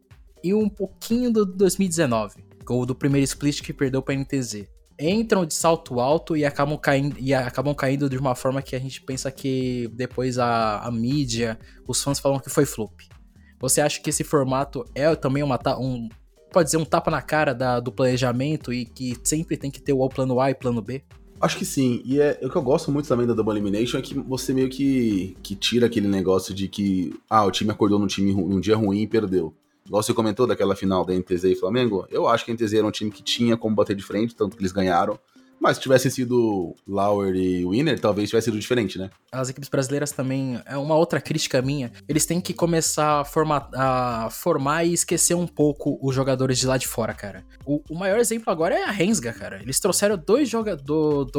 e 0.42 0.54
um 0.54 0.68
pouquinho 0.68 1.32
do 1.32 1.46
2019. 1.46 2.42
Ou 2.68 2.84
do 2.84 2.94
primeiro 2.94 3.24
split 3.24 3.62
que 3.62 3.72
perdeu 3.72 4.02
pra 4.02 4.14
NTZ. 4.14 4.66
Entram 4.98 5.44
de 5.44 5.54
salto 5.54 6.00
alto 6.00 6.36
e 6.36 6.44
acabam 6.44 6.78
caindo, 6.78 7.16
e 7.18 7.34
acabam 7.34 7.74
caindo 7.74 8.08
de 8.08 8.16
uma 8.16 8.34
forma 8.34 8.62
que 8.62 8.74
a 8.74 8.78
gente 8.78 9.02
pensa 9.02 9.30
que 9.30 9.88
depois 9.94 10.38
a, 10.38 10.80
a 10.80 10.90
mídia, 10.90 11.58
os 11.86 12.02
fãs 12.02 12.18
falam 12.18 12.38
que 12.38 12.50
foi 12.50 12.64
flop. 12.64 13.00
Você 13.60 13.80
acha 13.80 14.00
que 14.00 14.10
esse 14.10 14.24
formato 14.24 14.84
é 14.94 15.14
também 15.14 15.42
uma, 15.42 15.60
um, 15.78 16.08
pode 16.52 16.66
dizer, 16.66 16.76
um 16.76 16.84
tapa 16.84 17.10
na 17.10 17.22
cara 17.22 17.54
da, 17.54 17.80
do 17.80 17.92
planejamento 17.92 18.72
e 18.72 18.84
que 18.84 19.16
sempre 19.24 19.56
tem 19.56 19.70
que 19.70 19.80
ter 19.80 19.92
o 19.92 20.08
plano 20.08 20.40
A 20.40 20.50
e 20.50 20.54
plano 20.54 20.80
B? 20.80 21.02
Acho 21.44 21.58
que 21.58 21.64
sim. 21.66 22.00
E 22.06 22.18
é, 22.18 22.40
o 22.42 22.48
que 22.48 22.56
eu 22.56 22.62
gosto 22.62 22.90
muito 22.90 23.06
também 23.06 23.26
da 23.26 23.34
Double 23.34 23.52
Elimination 23.52 23.98
é 23.98 24.00
que 24.00 24.14
você 24.14 24.54
meio 24.54 24.70
que, 24.70 25.36
que 25.42 25.54
tira 25.54 25.84
aquele 25.84 26.08
negócio 26.08 26.54
de 26.54 26.68
que, 26.68 27.14
ah, 27.28 27.44
o 27.44 27.50
time 27.50 27.70
acordou 27.70 27.98
num, 27.98 28.06
time, 28.06 28.32
num 28.32 28.58
dia 28.58 28.74
ruim 28.74 29.02
e 29.02 29.06
perdeu. 29.06 29.52
Igual 29.86 30.02
você 30.02 30.14
comentou 30.14 30.46
daquela 30.46 30.74
final 30.74 31.04
da 31.04 31.12
NTZ 31.12 31.44
e 31.44 31.54
Flamengo, 31.54 32.06
eu 32.10 32.26
acho 32.26 32.46
que 32.46 32.50
a 32.50 32.54
NTZ 32.54 32.72
era 32.72 32.86
um 32.86 32.90
time 32.90 33.10
que 33.10 33.22
tinha 33.22 33.58
como 33.58 33.76
bater 33.76 33.94
de 33.94 34.02
frente, 34.02 34.34
tanto 34.34 34.56
que 34.56 34.62
eles 34.62 34.72
ganharam. 34.72 35.18
Mas 35.64 35.78
se 35.78 35.82
tivesse 35.82 36.10
sido 36.10 36.76
Lauer 36.86 37.34
e 37.34 37.64
Winner, 37.64 37.98
talvez 37.98 38.28
tivesse 38.28 38.44
sido 38.44 38.58
diferente, 38.58 38.98
né? 38.98 39.08
As 39.32 39.48
equipes 39.48 39.70
brasileiras 39.70 40.12
também, 40.12 40.60
é 40.66 40.76
uma 40.76 40.94
outra 40.94 41.22
crítica 41.22 41.62
minha, 41.62 41.90
eles 42.06 42.26
têm 42.26 42.38
que 42.38 42.52
começar 42.52 43.22
a, 43.22 43.24
formar, 43.24 43.70
a 43.72 44.28
formar 44.30 44.84
e 44.84 44.92
esquecer 44.92 45.32
um 45.32 45.46
pouco 45.46 45.98
os 46.02 46.14
jogadores 46.14 46.58
de 46.58 46.66
lá 46.66 46.76
de 46.76 46.86
fora, 46.86 47.14
cara. 47.14 47.46
O, 47.64 47.82
o 47.88 47.94
maior 47.98 48.18
exemplo 48.18 48.52
agora 48.52 48.74
é 48.74 48.84
a 48.84 48.90
Rensga, 48.90 49.32
cara. 49.32 49.62
Eles 49.62 49.80
trouxeram 49.80 50.18
dois 50.18 50.50
jogadores, 50.50 51.32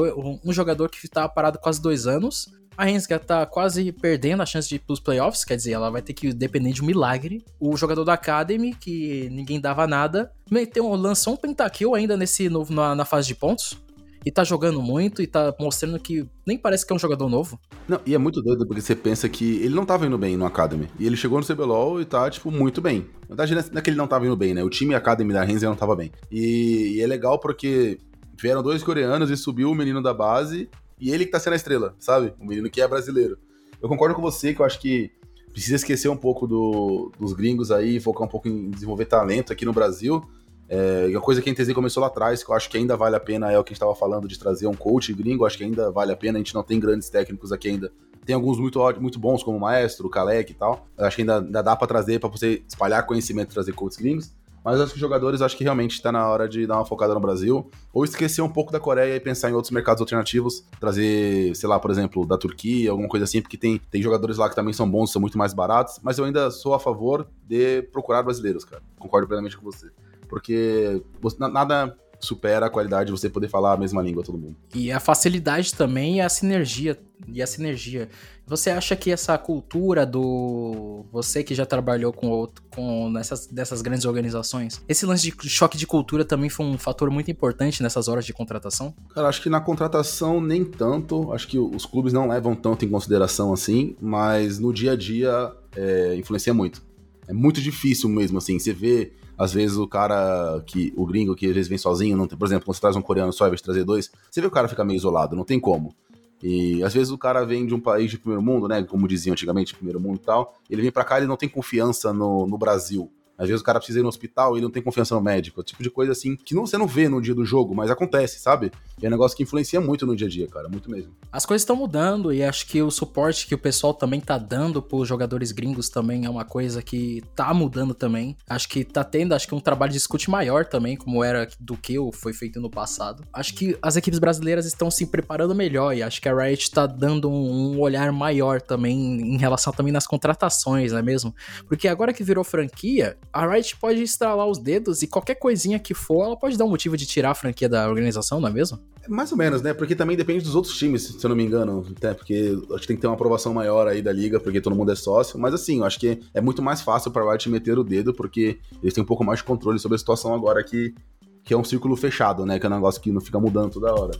um 0.43 0.51
jogador 0.51 0.89
que 0.89 0.97
estava 1.05 1.29
parado 1.29 1.59
quase 1.59 1.79
dois 1.79 2.07
anos, 2.07 2.51
a 2.75 2.85
Rensga 2.85 3.19
tá 3.19 3.45
quase 3.45 3.91
perdendo 3.91 4.41
a 4.41 4.45
chance 4.45 4.67
de 4.67 4.77
ir 4.77 4.79
pros 4.79 4.99
playoffs, 4.99 5.45
quer 5.45 5.55
dizer, 5.55 5.73
ela 5.73 5.91
vai 5.91 6.01
ter 6.01 6.13
que 6.13 6.33
depender 6.33 6.71
de 6.71 6.81
um 6.81 6.85
milagre. 6.85 7.45
O 7.59 7.77
jogador 7.77 8.03
da 8.03 8.13
Academy, 8.13 8.73
que 8.73 9.29
ninguém 9.31 9.61
dava 9.61 9.85
nada, 9.85 10.31
meteu, 10.49 10.89
lançou 10.95 11.35
um 11.35 11.37
pentakill 11.37 11.93
ainda 11.93 12.17
nesse 12.17 12.49
novo 12.49 12.73
na, 12.73 12.95
na 12.95 13.05
fase 13.05 13.27
de 13.27 13.35
pontos 13.35 13.84
e 14.25 14.31
tá 14.31 14.43
jogando 14.43 14.81
muito 14.81 15.21
e 15.21 15.27
tá 15.27 15.53
mostrando 15.59 15.99
que 15.99 16.27
nem 16.45 16.57
parece 16.57 16.85
que 16.85 16.91
é 16.91 16.95
um 16.95 16.99
jogador 16.99 17.29
novo. 17.29 17.59
Não, 17.87 18.01
e 18.05 18.15
é 18.15 18.17
muito 18.17 18.41
doido 18.41 18.65
porque 18.65 18.81
você 18.81 18.95
pensa 18.95 19.29
que 19.29 19.57
ele 19.57 19.75
não 19.75 19.85
tava 19.85 20.07
indo 20.07 20.17
bem 20.17 20.35
no 20.35 20.45
Academy. 20.45 20.89
E 20.99 21.05
ele 21.05 21.15
chegou 21.15 21.39
no 21.39 21.45
CBLOL 21.45 22.01
e 22.01 22.05
tá, 22.05 22.27
tipo, 22.29 22.49
muito 22.49 22.81
bem. 22.81 23.05
Na 23.29 23.35
verdade, 23.35 23.53
não 23.71 23.79
é 23.79 23.81
que 23.81 23.89
ele 23.91 23.97
não 23.97 24.07
tava 24.07 24.25
indo 24.25 24.35
bem, 24.35 24.55
né? 24.55 24.63
O 24.63 24.69
time 24.69 24.95
Academy 24.95 25.31
da 25.31 25.43
Renzi 25.43 25.65
não 25.65 25.75
tava 25.75 25.95
bem. 25.95 26.11
E, 26.31 26.95
e 26.95 27.01
é 27.01 27.05
legal 27.05 27.39
porque 27.39 27.99
vieram 28.35 28.63
dois 28.63 28.81
coreanos 28.81 29.29
e 29.29 29.37
subiu 29.37 29.69
o 29.69 29.75
menino 29.75 30.01
da 30.01 30.13
base 30.13 30.67
e 30.99 31.11
ele 31.11 31.25
que 31.25 31.31
tá 31.31 31.39
sendo 31.39 31.53
a 31.53 31.57
estrela, 31.57 31.95
sabe? 31.99 32.33
O 32.39 32.45
menino 32.45 32.69
que 32.69 32.81
é 32.81 32.87
brasileiro. 32.87 33.37
Eu 33.79 33.87
concordo 33.87 34.15
com 34.15 34.21
você 34.21 34.55
que 34.55 34.61
eu 34.61 34.65
acho 34.65 34.79
que 34.79 35.11
precisa 35.51 35.75
esquecer 35.75 36.09
um 36.09 36.17
pouco 36.17 36.47
do, 36.47 37.11
dos 37.19 37.33
gringos 37.33 37.71
aí, 37.71 37.99
focar 37.99 38.23
um 38.23 38.29
pouco 38.29 38.47
em 38.47 38.71
desenvolver 38.71 39.05
talento 39.05 39.53
aqui 39.53 39.65
no 39.65 39.71
Brasil 39.71 40.21
é, 40.67 41.13
a 41.15 41.21
coisa 41.21 41.41
que 41.41 41.49
a 41.49 41.53
NTZ 41.53 41.73
começou 41.73 42.01
lá 42.01 42.07
atrás, 42.07 42.43
que 42.43 42.49
eu 42.49 42.55
acho 42.55 42.69
que 42.69 42.77
ainda 42.77 42.97
vale 42.97 43.15
a 43.15 43.19
pena, 43.19 43.51
é 43.51 43.59
o 43.59 43.63
que 43.63 43.69
a 43.69 43.73
gente 43.73 43.77
estava 43.77 43.95
falando 43.95 44.27
de 44.27 44.37
trazer 44.37 44.67
um 44.67 44.73
coach 44.73 45.13
gringo, 45.13 45.45
acho 45.45 45.57
que 45.57 45.63
ainda 45.63 45.91
vale 45.91 46.11
a 46.11 46.17
pena, 46.17 46.37
a 46.37 46.39
gente 46.39 46.55
não 46.55 46.63
tem 46.63 46.79
grandes 46.79 47.09
técnicos 47.09 47.51
aqui 47.51 47.69
ainda. 47.69 47.91
Tem 48.25 48.33
alguns 48.33 48.59
muito, 48.59 48.79
muito 48.99 49.19
bons, 49.19 49.43
como 49.43 49.57
o 49.57 49.59
Maestro, 49.59 50.07
o 50.07 50.09
Kalec 50.09 50.51
e 50.51 50.55
tal. 50.55 50.87
Eu 50.97 51.05
acho 51.05 51.15
que 51.15 51.21
ainda, 51.21 51.37
ainda 51.37 51.61
dá 51.61 51.75
para 51.75 51.87
trazer, 51.87 52.19
para 52.19 52.27
você 52.27 52.63
espalhar 52.67 53.05
conhecimento, 53.05 53.53
trazer 53.53 53.71
coaches 53.73 53.99
gringos. 53.99 54.31
Mas 54.63 54.81
acho 54.81 54.93
que 54.93 54.95
os 54.95 54.99
jogadores, 54.99 55.43
acho 55.43 55.55
que 55.55 55.63
realmente 55.63 55.91
está 55.91 56.11
na 56.11 56.27
hora 56.27 56.49
de 56.49 56.65
dar 56.65 56.77
uma 56.77 56.85
focada 56.85 57.13
no 57.13 57.19
Brasil. 57.19 57.69
Ou 57.93 58.03
esquecer 58.03 58.41
um 58.41 58.49
pouco 58.49 58.71
da 58.71 58.79
Coreia 58.79 59.15
e 59.15 59.19
pensar 59.19 59.51
em 59.51 59.53
outros 59.53 59.69
mercados 59.69 60.01
alternativos. 60.01 60.65
Trazer, 60.79 61.55
sei 61.55 61.69
lá, 61.69 61.79
por 61.79 61.91
exemplo, 61.91 62.25
da 62.25 62.35
Turquia, 62.35 62.89
alguma 62.89 63.07
coisa 63.07 63.25
assim, 63.25 63.43
porque 63.43 63.57
tem, 63.57 63.79
tem 63.91 64.01
jogadores 64.01 64.37
lá 64.37 64.49
que 64.49 64.55
também 64.55 64.73
são 64.73 64.89
bons, 64.89 65.11
são 65.11 65.21
muito 65.21 65.37
mais 65.37 65.53
baratos. 65.53 65.99
Mas 66.01 66.17
eu 66.17 66.25
ainda 66.25 66.49
sou 66.49 66.73
a 66.73 66.79
favor 66.79 67.27
de 67.47 67.83
procurar 67.83 68.23
brasileiros, 68.23 68.65
cara. 68.65 68.81
Concordo 68.97 69.27
plenamente 69.27 69.55
com 69.55 69.63
você 69.63 69.91
porque 70.27 71.01
nada 71.37 71.95
supera 72.19 72.65
a 72.65 72.69
qualidade 72.69 73.07
de 73.07 73.11
você 73.11 73.29
poder 73.29 73.47
falar 73.47 73.73
a 73.73 73.77
mesma 73.77 74.01
língua 74.01 74.23
todo 74.23 74.37
mundo. 74.37 74.55
E 74.73 74.91
a 74.91 74.99
facilidade 74.99 75.73
também 75.73 76.17
e 76.17 76.21
a 76.21 76.29
sinergia. 76.29 76.99
E 77.27 77.41
a 77.41 77.47
sinergia. 77.47 78.09
Você 78.45 78.69
acha 78.69 78.95
que 78.95 79.09
essa 79.11 79.37
cultura 79.37 80.05
do. 80.05 81.05
Você 81.11 81.43
que 81.43 81.55
já 81.55 81.65
trabalhou 81.65 82.11
com, 82.11 82.27
outro, 82.27 82.63
com 82.69 83.09
nessas 83.09 83.47
dessas 83.47 83.81
grandes 83.81 84.05
organizações, 84.05 84.81
esse 84.87 85.05
lance 85.05 85.31
de 85.31 85.49
choque 85.49 85.77
de 85.77 85.87
cultura 85.87 86.25
também 86.25 86.49
foi 86.49 86.65
um 86.65 86.77
fator 86.77 87.09
muito 87.09 87.31
importante 87.31 87.81
nessas 87.81 88.07
horas 88.07 88.25
de 88.25 88.33
contratação? 88.33 88.93
Cara, 89.13 89.29
acho 89.29 89.41
que 89.41 89.49
na 89.49 89.61
contratação 89.61 90.41
nem 90.41 90.63
tanto. 90.63 91.31
Acho 91.31 91.47
que 91.47 91.57
os 91.57 91.85
clubes 91.85 92.13
não 92.13 92.27
levam 92.27 92.55
tanto 92.55 92.85
em 92.85 92.89
consideração 92.89 93.53
assim, 93.53 93.95
mas 94.01 94.59
no 94.59 94.73
dia 94.73 94.91
a 94.91 94.95
dia 94.95 95.51
é, 95.75 96.15
influencia 96.15 96.53
muito. 96.53 96.83
É 97.27 97.33
muito 97.33 97.59
difícil 97.61 98.09
mesmo, 98.09 98.37
assim. 98.37 98.59
Você 98.59 98.73
vê 98.73 99.13
às 99.37 99.53
vezes 99.53 99.77
o 99.77 99.87
cara 99.87 100.61
que. 100.65 100.93
O 100.95 101.05
gringo 101.05 101.35
que 101.35 101.47
às 101.47 101.53
vezes 101.53 101.69
vem 101.69 101.77
sozinho, 101.77 102.17
não 102.17 102.27
tem, 102.27 102.37
por 102.37 102.45
exemplo, 102.45 102.65
quando 102.65 102.75
você 102.75 102.81
traz 102.81 102.95
um 102.95 103.01
coreano 103.01 103.33
só 103.33 103.47
e 103.47 103.49
vai 103.49 103.59
trazer 103.59 103.83
dois, 103.83 104.11
você 104.29 104.41
vê 104.41 104.47
o 104.47 104.51
cara 104.51 104.67
ficar 104.67 104.83
meio 104.83 104.97
isolado, 104.97 105.35
não 105.35 105.43
tem 105.43 105.59
como. 105.59 105.93
E 106.41 106.83
às 106.83 106.93
vezes 106.93 107.11
o 107.11 107.17
cara 107.17 107.45
vem 107.45 107.65
de 107.65 107.73
um 107.73 107.79
país 107.79 108.11
de 108.11 108.17
primeiro 108.17 108.41
mundo, 108.41 108.67
né? 108.67 108.83
Como 108.83 109.07
diziam 109.07 109.33
antigamente, 109.33 109.73
primeiro 109.73 109.99
mundo 109.99 110.17
e 110.21 110.25
tal. 110.25 110.55
Ele 110.69 110.81
vem 110.81 110.91
para 110.91 111.03
cá 111.03 111.19
e 111.19 111.25
não 111.25 111.37
tem 111.37 111.49
confiança 111.49 112.13
no, 112.13 112.45
no 112.45 112.57
Brasil. 112.57 113.11
Às 113.37 113.47
vezes 113.47 113.61
o 113.61 113.63
cara 113.63 113.79
precisa 113.79 113.99
ir 113.99 114.03
no 114.03 114.09
hospital 114.09 114.57
e 114.57 114.61
não 114.61 114.69
tem 114.69 114.81
confiança 114.81 115.15
no 115.15 115.21
médico. 115.21 115.63
Tipo 115.63 115.83
de 115.83 115.89
coisa 115.89 116.11
assim 116.11 116.35
que 116.35 116.53
não, 116.53 116.65
você 116.65 116.77
não 116.77 116.87
vê 116.87 117.09
no 117.09 117.21
dia 117.21 117.35
do 117.35 117.45
jogo, 117.45 117.75
mas 117.75 117.91
acontece, 117.91 118.39
sabe? 118.39 118.71
E 119.01 119.05
é 119.05 119.09
um 119.09 119.11
negócio 119.11 119.35
que 119.35 119.43
influencia 119.43 119.81
muito 119.81 120.05
no 120.05 120.15
dia 120.15 120.27
a 120.27 120.29
dia, 120.29 120.47
cara. 120.47 120.69
Muito 120.69 120.89
mesmo. 120.89 121.13
As 121.31 121.45
coisas 121.45 121.61
estão 121.61 121.75
mudando 121.75 122.33
e 122.33 122.43
acho 122.43 122.65
que 122.67 122.81
o 122.81 122.89
suporte 122.89 123.47
que 123.47 123.53
o 123.53 123.57
pessoal 123.57 123.93
também 123.93 124.21
tá 124.21 124.37
dando 124.37 124.81
pros 124.81 125.07
jogadores 125.07 125.51
gringos 125.51 125.89
também 125.89 126.25
é 126.25 126.29
uma 126.29 126.45
coisa 126.45 126.81
que 126.81 127.23
tá 127.35 127.53
mudando 127.53 127.93
também. 127.93 128.37
Acho 128.47 128.69
que 128.69 128.83
tá 128.83 129.03
tendo, 129.03 129.33
acho 129.33 129.47
que 129.47 129.55
um 129.55 129.59
trabalho 129.59 129.91
de 129.91 129.97
escute 129.97 130.29
maior 130.29 130.65
também, 130.65 130.95
como 130.95 131.23
era 131.23 131.47
do 131.59 131.75
que 131.75 131.95
foi 132.13 132.33
feito 132.33 132.61
no 132.61 132.69
passado. 132.69 133.23
Acho 133.33 133.53
que 133.53 133.77
as 133.81 133.95
equipes 133.95 134.19
brasileiras 134.19 134.65
estão 134.65 134.89
se 134.89 135.05
preparando 135.05 135.53
melhor 135.53 135.95
e 135.95 136.01
acho 136.01 136.21
que 136.21 136.29
a 136.29 136.35
Riot 136.35 136.71
tá 136.71 136.85
dando 136.85 137.29
um, 137.29 137.75
um 137.75 137.79
olhar 137.79 138.11
maior 138.11 138.61
também 138.61 138.95
em 138.95 139.37
relação 139.37 139.73
também 139.73 139.91
nas 139.91 140.07
contratações, 140.07 140.91
não 140.91 140.99
é 140.99 141.01
mesmo? 141.01 141.33
Porque 141.67 141.87
agora 141.87 142.13
que 142.13 142.23
virou 142.23 142.43
franquia, 142.43 143.17
a 143.35 143.45
Riot 143.45 143.75
pode 143.75 144.01
estralar 144.01 144.47
os 144.47 144.57
dedos 144.57 145.01
e 145.01 145.07
qualquer 145.07 145.35
coisinha 145.35 145.77
que 145.77 145.93
for, 145.93 146.23
ela 146.23 146.37
pode 146.37 146.57
dar 146.57 146.63
um 146.63 146.69
motivo 146.69 146.95
de 146.95 147.05
tirar 147.05 147.31
a 147.31 147.35
franquia 147.35 147.67
da 147.67 147.85
organização, 147.89 148.39
não 148.39 148.47
é 148.47 148.51
mesmo? 148.51 148.79
Mais 149.09 149.29
ou 149.29 149.37
menos, 149.37 149.61
né? 149.61 149.73
Porque 149.73 149.93
também 149.93 150.15
depende 150.15 150.45
dos 150.45 150.55
outros 150.55 150.77
times, 150.77 151.03
se 151.03 151.23
eu 151.23 151.27
não 151.27 151.35
me 151.35 151.43
engano. 151.43 151.85
Até 151.97 152.13
porque 152.13 152.57
acho 152.71 152.81
que 152.81 152.87
tem 152.87 152.95
que 152.95 153.01
ter 153.01 153.07
uma 153.07 153.13
aprovação 153.13 153.53
maior 153.53 153.89
aí 153.89 154.01
da 154.01 154.13
liga, 154.13 154.39
porque 154.39 154.61
todo 154.61 154.73
mundo 154.73 154.93
é 154.93 154.95
sócio. 154.95 155.37
Mas 155.37 155.53
assim, 155.53 155.79
eu 155.79 155.83
acho 155.83 155.99
que 155.99 156.21
é 156.33 156.39
muito 156.39 156.61
mais 156.61 156.81
fácil 156.81 157.11
pra 157.11 157.29
Riot 157.29 157.49
meter 157.49 157.77
o 157.77 157.83
dedo, 157.83 158.13
porque 158.13 158.57
eles 158.81 158.93
têm 158.93 159.03
um 159.03 159.07
pouco 159.07 159.25
mais 159.25 159.39
de 159.39 159.43
controle 159.43 159.79
sobre 159.79 159.95
a 159.97 159.99
situação 159.99 160.33
agora 160.33 160.63
que, 160.63 160.95
que 161.43 161.53
é 161.53 161.57
um 161.57 161.63
círculo 161.63 161.97
fechado, 161.97 162.45
né? 162.45 162.57
Que 162.57 162.65
é 162.65 162.69
um 162.69 162.73
negócio 162.73 163.01
que 163.01 163.11
não 163.11 163.19
fica 163.19 163.37
mudando 163.37 163.69
toda 163.73 163.93
hora. 163.93 164.17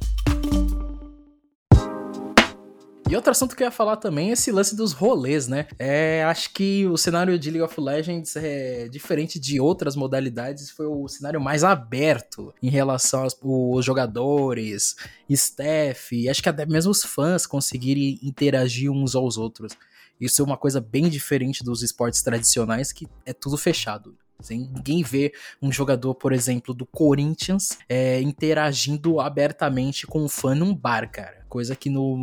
E 3.07 3.15
outro 3.15 3.29
assunto 3.29 3.55
que 3.55 3.61
eu 3.61 3.67
ia 3.67 3.71
falar 3.71 3.97
também 3.97 4.29
é 4.29 4.33
esse 4.33 4.51
lance 4.51 4.75
dos 4.75 4.91
rolês, 4.91 5.47
né? 5.47 5.67
É, 5.77 6.23
acho 6.23 6.51
que 6.51 6.87
o 6.87 6.97
cenário 6.97 7.37
de 7.37 7.51
League 7.51 7.63
of 7.63 7.79
Legends 7.79 8.35
é 8.35 8.87
diferente 8.87 9.39
de 9.39 9.59
outras 9.59 9.95
modalidades, 9.95 10.71
foi 10.71 10.87
o 10.87 11.07
cenário 11.07 11.39
mais 11.39 11.63
aberto 11.63 12.51
em 12.63 12.69
relação 12.69 13.21
aos, 13.21 13.37
aos 13.43 13.85
jogadores, 13.85 14.95
staff, 15.29 16.15
e 16.15 16.27
acho 16.27 16.41
que 16.41 16.49
até 16.49 16.65
mesmo 16.65 16.91
os 16.91 17.03
fãs 17.03 17.45
conseguirem 17.45 18.19
interagir 18.23 18.91
uns 18.91 19.13
aos 19.13 19.37
outros. 19.37 19.73
Isso 20.19 20.41
é 20.41 20.45
uma 20.45 20.57
coisa 20.57 20.81
bem 20.81 21.07
diferente 21.07 21.63
dos 21.63 21.83
esportes 21.83 22.23
tradicionais, 22.23 22.91
que 22.91 23.07
é 23.23 23.33
tudo 23.33 23.55
fechado. 23.55 24.17
Ninguém 24.49 25.03
vê 25.03 25.33
um 25.61 25.71
jogador, 25.71 26.13
por 26.15 26.33
exemplo, 26.33 26.73
do 26.73 26.85
Corinthians 26.85 27.77
é, 27.87 28.21
interagindo 28.21 29.19
abertamente 29.19 30.05
com 30.05 30.23
um 30.23 30.29
fã 30.29 30.53
num 30.53 30.75
bar, 30.75 31.09
cara. 31.09 31.45
Coisa 31.47 31.75
que 31.75 31.89
no, 31.89 32.17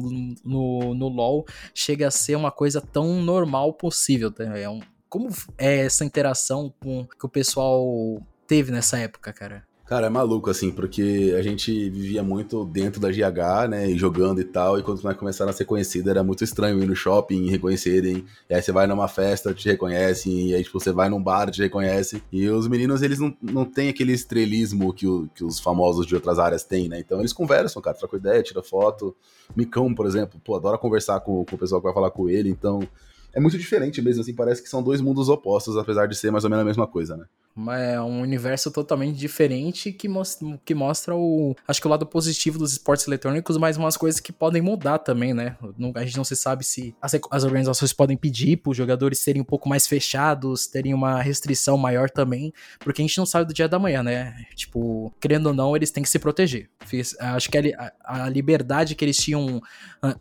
no, 0.44 0.94
no 0.94 1.08
LoL 1.08 1.46
chega 1.74 2.08
a 2.08 2.10
ser 2.10 2.36
uma 2.36 2.50
coisa 2.50 2.80
tão 2.80 3.22
normal 3.22 3.72
possível. 3.74 4.30
Tá? 4.30 4.44
É 4.58 4.68
um, 4.68 4.80
como 5.08 5.28
é 5.58 5.84
essa 5.86 6.04
interação 6.04 6.72
com, 6.80 7.06
que 7.06 7.26
o 7.26 7.28
pessoal 7.28 8.22
teve 8.46 8.70
nessa 8.70 8.98
época, 8.98 9.32
cara? 9.32 9.66
Cara, 9.84 10.06
é 10.06 10.08
maluco, 10.08 10.48
assim, 10.48 10.70
porque 10.70 11.34
a 11.36 11.42
gente 11.42 11.90
vivia 11.90 12.22
muito 12.22 12.64
dentro 12.64 13.00
da 13.00 13.10
GH, 13.10 13.68
né, 13.68 13.90
e 13.90 13.98
jogando 13.98 14.40
e 14.40 14.44
tal, 14.44 14.78
e 14.78 14.82
quando 14.82 15.02
nós 15.02 15.16
começaram 15.16 15.50
a 15.50 15.52
ser 15.52 15.64
conhecidos, 15.64 16.08
era 16.08 16.22
muito 16.22 16.44
estranho 16.44 16.80
ir 16.80 16.86
no 16.86 16.94
shopping 16.94 17.46
e 17.46 17.50
reconhecerem, 17.50 18.24
e 18.48 18.54
aí 18.54 18.62
você 18.62 18.70
vai 18.70 18.86
numa 18.86 19.08
festa, 19.08 19.52
te 19.52 19.68
reconhecem, 19.68 20.50
e 20.50 20.54
aí, 20.54 20.62
tipo, 20.62 20.78
você 20.78 20.92
vai 20.92 21.08
num 21.08 21.22
bar, 21.22 21.50
te 21.50 21.60
reconhece, 21.60 22.22
e 22.30 22.48
os 22.48 22.68
meninos, 22.68 23.02
eles 23.02 23.18
não, 23.18 23.36
não 23.42 23.64
têm 23.64 23.88
aquele 23.88 24.12
estrelismo 24.12 24.94
que, 24.94 25.06
o, 25.06 25.28
que 25.34 25.44
os 25.44 25.58
famosos 25.58 26.06
de 26.06 26.14
outras 26.14 26.38
áreas 26.38 26.62
têm, 26.62 26.88
né, 26.88 27.00
então 27.00 27.18
eles 27.18 27.32
conversam, 27.32 27.82
cara, 27.82 27.96
trocam 27.96 28.20
ideia, 28.20 28.42
tira 28.42 28.62
foto, 28.62 29.14
Micão, 29.54 29.92
por 29.92 30.06
exemplo, 30.06 30.40
pô, 30.44 30.54
adora 30.54 30.78
conversar 30.78 31.20
com, 31.20 31.44
com 31.44 31.56
o 31.56 31.58
pessoal 31.58 31.80
que 31.80 31.86
vai 31.86 31.94
falar 31.94 32.12
com 32.12 32.30
ele, 32.30 32.48
então 32.48 32.88
é 33.34 33.40
muito 33.40 33.58
diferente 33.58 34.00
mesmo, 34.00 34.22
assim, 34.22 34.32
parece 34.32 34.62
que 34.62 34.68
são 34.68 34.80
dois 34.80 35.00
mundos 35.00 35.28
opostos, 35.28 35.76
apesar 35.76 36.06
de 36.06 36.16
ser 36.16 36.30
mais 36.30 36.44
ou 36.44 36.50
menos 36.50 36.62
a 36.62 36.66
mesma 36.66 36.86
coisa, 36.86 37.16
né 37.16 37.24
é 37.70 38.00
um 38.00 38.22
universo 38.22 38.70
totalmente 38.70 39.16
diferente 39.16 39.92
que 39.92 40.08
mostra, 40.08 40.60
que 40.64 40.74
mostra 40.74 41.14
o. 41.14 41.54
Acho 41.68 41.80
que 41.80 41.86
o 41.86 41.90
lado 41.90 42.06
positivo 42.06 42.58
dos 42.58 42.72
esportes 42.72 43.06
eletrônicos, 43.06 43.58
mas 43.58 43.76
umas 43.76 43.96
coisas 43.96 44.20
que 44.20 44.32
podem 44.32 44.62
mudar 44.62 44.98
também, 44.98 45.34
né? 45.34 45.56
A 45.94 46.04
gente 46.04 46.16
não 46.16 46.24
se 46.24 46.34
sabe 46.34 46.64
se 46.64 46.94
as, 47.00 47.14
as 47.30 47.44
organizações 47.44 47.92
podem 47.92 48.16
pedir 48.16 48.56
para 48.56 48.70
os 48.70 48.76
jogadores 48.76 49.18
serem 49.18 49.42
um 49.42 49.44
pouco 49.44 49.68
mais 49.68 49.86
fechados, 49.86 50.66
terem 50.66 50.94
uma 50.94 51.20
restrição 51.20 51.76
maior 51.76 52.08
também, 52.08 52.52
porque 52.80 53.02
a 53.02 53.04
gente 53.04 53.18
não 53.18 53.26
sabe 53.26 53.46
do 53.46 53.54
dia 53.54 53.68
da 53.68 53.78
manhã, 53.78 54.02
né? 54.02 54.34
Tipo, 54.54 55.12
querendo 55.20 55.46
ou 55.46 55.54
não, 55.54 55.76
eles 55.76 55.90
têm 55.90 56.02
que 56.02 56.08
se 56.08 56.18
proteger. 56.18 56.70
Acho 57.20 57.50
que 57.50 57.58
a, 57.58 57.92
a 58.02 58.28
liberdade 58.30 58.94
que 58.94 59.04
eles 59.04 59.16
tinham 59.18 59.60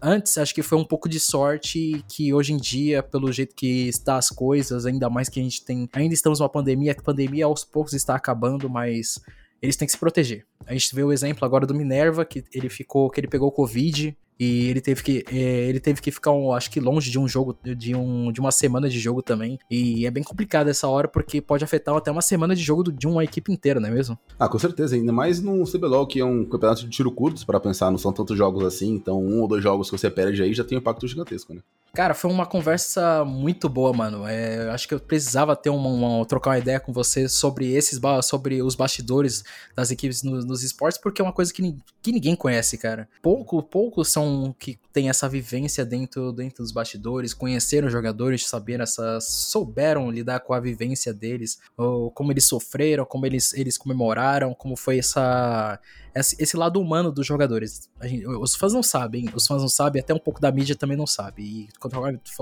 antes, 0.01 0.37
acho 0.37 0.53
que 0.53 0.61
foi 0.61 0.77
um 0.77 0.85
pouco 0.85 1.07
de 1.07 1.19
sorte 1.19 2.03
que 2.09 2.33
hoje 2.33 2.51
em 2.51 2.57
dia, 2.57 3.01
pelo 3.01 3.31
jeito 3.31 3.55
que 3.55 3.87
está 3.87 4.17
as 4.17 4.29
coisas, 4.29 4.85
ainda 4.85 5.09
mais 5.09 5.29
que 5.29 5.39
a 5.39 5.43
gente 5.43 5.63
tem. 5.63 5.87
Ainda 5.93 6.13
estamos 6.13 6.39
numa 6.39 6.49
pandemia, 6.49 6.93
pandemia 6.95 7.20
pandemia 7.21 7.45
aos 7.45 7.63
poucos 7.63 7.93
está 7.93 8.15
acabando, 8.15 8.69
mas 8.69 9.19
eles 9.61 9.75
têm 9.75 9.85
que 9.85 9.91
se 9.91 9.97
proteger. 9.97 10.45
A 10.65 10.73
gente 10.73 10.93
vê 10.95 11.03
o 11.03 11.11
exemplo 11.11 11.45
agora 11.45 11.65
do 11.65 11.75
Minerva, 11.75 12.25
que 12.25 12.43
ele 12.53 12.69
ficou, 12.69 13.09
que 13.09 13.19
ele 13.19 13.27
pegou 13.27 13.51
Covid 13.51 14.17
e 14.39 14.69
ele 14.69 14.81
teve 14.81 15.03
que, 15.03 15.23
é, 15.31 15.69
ele 15.69 15.79
teve 15.79 16.01
que 16.01 16.11
ficar, 16.11 16.31
um, 16.31 16.51
acho 16.51 16.69
que 16.71 16.79
longe 16.79 17.11
de 17.11 17.19
um 17.19 17.27
jogo, 17.27 17.55
de, 17.63 17.95
um, 17.95 18.31
de 18.31 18.39
uma 18.39 18.51
semana 18.51 18.89
de 18.89 18.99
jogo 18.99 19.21
também. 19.21 19.59
E 19.69 20.05
é 20.05 20.11
bem 20.11 20.23
complicado 20.23 20.67
essa 20.67 20.87
hora, 20.87 21.07
porque 21.07 21.41
pode 21.41 21.63
afetar 21.63 21.95
até 21.95 22.11
uma 22.11 22.21
semana 22.21 22.55
de 22.55 22.63
jogo 22.63 22.91
de 22.91 23.07
uma 23.07 23.23
equipe 23.23 23.51
inteira, 23.51 23.79
não 23.79 23.89
é 23.89 23.91
mesmo? 23.91 24.17
Ah, 24.39 24.49
com 24.49 24.57
certeza. 24.57 24.95
Ainda 24.95 25.11
mais 25.11 25.41
no 25.41 25.63
CBLOL, 25.65 26.07
que 26.07 26.19
é 26.19 26.25
um 26.25 26.43
campeonato 26.43 26.83
de 26.83 26.89
tiro 26.89 27.11
curtos, 27.11 27.43
para 27.43 27.59
pensar, 27.59 27.91
não 27.91 27.97
são 27.97 28.11
tantos 28.11 28.37
jogos 28.37 28.63
assim. 28.63 28.93
Então, 28.93 29.23
um 29.23 29.41
ou 29.41 29.47
dois 29.47 29.61
jogos 29.63 29.89
que 29.89 29.97
você 29.97 30.09
perde 30.09 30.41
aí 30.41 30.53
já 30.53 30.63
tem 30.63 30.77
um 30.77 30.81
impacto 30.81 31.07
gigantesco, 31.07 31.53
né? 31.53 31.61
Cara, 31.93 32.13
foi 32.13 32.31
uma 32.31 32.45
conversa 32.45 33.25
muito 33.25 33.67
boa, 33.67 33.91
mano. 33.91 34.25
É, 34.25 34.69
acho 34.69 34.87
que 34.87 34.93
eu 34.93 34.99
precisava 34.99 35.57
ter 35.57 35.69
uma, 35.69 35.89
uma, 35.89 36.25
trocar 36.25 36.51
uma 36.51 36.57
ideia 36.57 36.79
com 36.79 36.93
você 36.93 37.27
sobre 37.27 37.73
esses 37.73 37.99
sobre 38.23 38.61
os 38.61 38.75
bastidores 38.75 39.43
das 39.75 39.91
equipes 39.91 40.23
no, 40.23 40.39
nos 40.39 40.63
esportes, 40.63 40.97
porque 40.97 41.21
é 41.21 41.23
uma 41.23 41.33
coisa 41.33 41.53
que, 41.53 41.75
que 42.01 42.13
ninguém 42.13 42.33
conhece, 42.33 42.77
cara. 42.77 43.09
Pouco, 43.21 43.61
poucos 43.61 44.07
são 44.07 44.20
que 44.57 44.77
tem 44.91 45.09
essa 45.09 45.27
vivência 45.27 45.85
dentro, 45.85 46.31
dentro 46.31 46.63
dos 46.63 46.71
bastidores, 46.71 47.33
conheceram 47.33 47.87
os 47.87 47.93
jogadores, 47.93 48.47
saberam 48.47 48.83
essa, 48.83 49.19
souberam 49.21 50.11
lidar 50.11 50.39
com 50.41 50.53
a 50.53 50.59
vivência 50.59 51.13
deles, 51.13 51.59
ou 51.77 52.11
como 52.11 52.31
eles 52.31 52.45
sofreram, 52.45 53.05
como 53.05 53.25
eles, 53.25 53.53
eles 53.53 53.77
comemoraram, 53.77 54.53
como 54.53 54.75
foi 54.75 54.99
essa 54.99 55.79
esse 56.13 56.57
lado 56.57 56.79
humano 56.79 57.11
dos 57.11 57.25
jogadores. 57.25 57.89
Gente, 58.03 58.27
os 58.27 58.55
fãs 58.55 58.73
não 58.73 58.83
sabem, 58.83 59.29
os 59.33 59.47
fãs 59.47 59.61
não 59.61 59.69
sabem, 59.69 60.01
até 60.01 60.13
um 60.13 60.19
pouco 60.19 60.41
da 60.41 60.51
mídia 60.51 60.75
também 60.75 60.97
não 60.97 61.07
sabe. 61.07 61.41
E 61.41 61.69
quando 61.79 61.95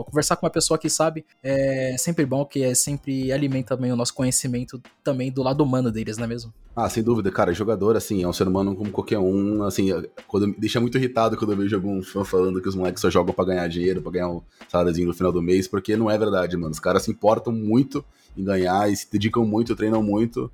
conversar 0.05 0.35
com 0.37 0.45
uma 0.45 0.51
pessoa 0.51 0.77
que 0.77 0.89
sabe 0.89 1.23
é 1.43 1.95
sempre 1.97 2.25
bom, 2.25 2.43
que 2.45 2.63
é 2.63 2.73
sempre 2.73 3.31
alimenta 3.31 3.75
também 3.75 3.91
o 3.91 3.95
nosso 3.95 4.13
conhecimento 4.13 4.81
também 5.03 5.31
do 5.31 5.43
lado 5.43 5.63
humano 5.63 5.91
deles, 5.91 6.17
não 6.17 6.25
é 6.25 6.27
mesmo? 6.27 6.51
Ah, 6.81 6.87
sem 6.89 7.03
dúvida, 7.03 7.29
cara, 7.29 7.53
jogador, 7.53 7.97
assim, 7.97 8.23
é 8.23 8.27
um 8.27 8.31
ser 8.31 8.47
humano 8.47 8.73
como 8.73 8.89
qualquer 8.89 9.19
um, 9.19 9.63
assim, 9.63 9.89
quando, 10.29 10.47
me 10.47 10.55
deixa 10.57 10.79
muito 10.79 10.97
irritado 10.97 11.35
quando 11.35 11.51
eu 11.51 11.57
vejo 11.57 11.75
algum 11.75 12.01
fã 12.01 12.23
falando 12.23 12.61
que 12.61 12.69
os 12.69 12.75
moleques 12.75 13.01
só 13.01 13.09
jogam 13.09 13.33
pra 13.33 13.43
ganhar 13.43 13.67
dinheiro, 13.67 14.01
pra 14.01 14.13
ganhar 14.13 14.29
um 14.29 14.41
saláriozinho 14.69 15.09
no 15.09 15.13
final 15.13 15.29
do 15.29 15.41
mês, 15.41 15.67
porque 15.67 15.97
não 15.97 16.09
é 16.09 16.17
verdade, 16.17 16.55
mano. 16.55 16.71
Os 16.71 16.79
caras 16.79 17.03
se 17.03 17.11
importam 17.11 17.51
muito 17.51 18.01
em 18.37 18.45
ganhar 18.45 18.89
e 18.89 18.95
se 18.95 19.11
dedicam 19.11 19.43
muito, 19.43 19.75
treinam 19.75 20.01
muito, 20.01 20.49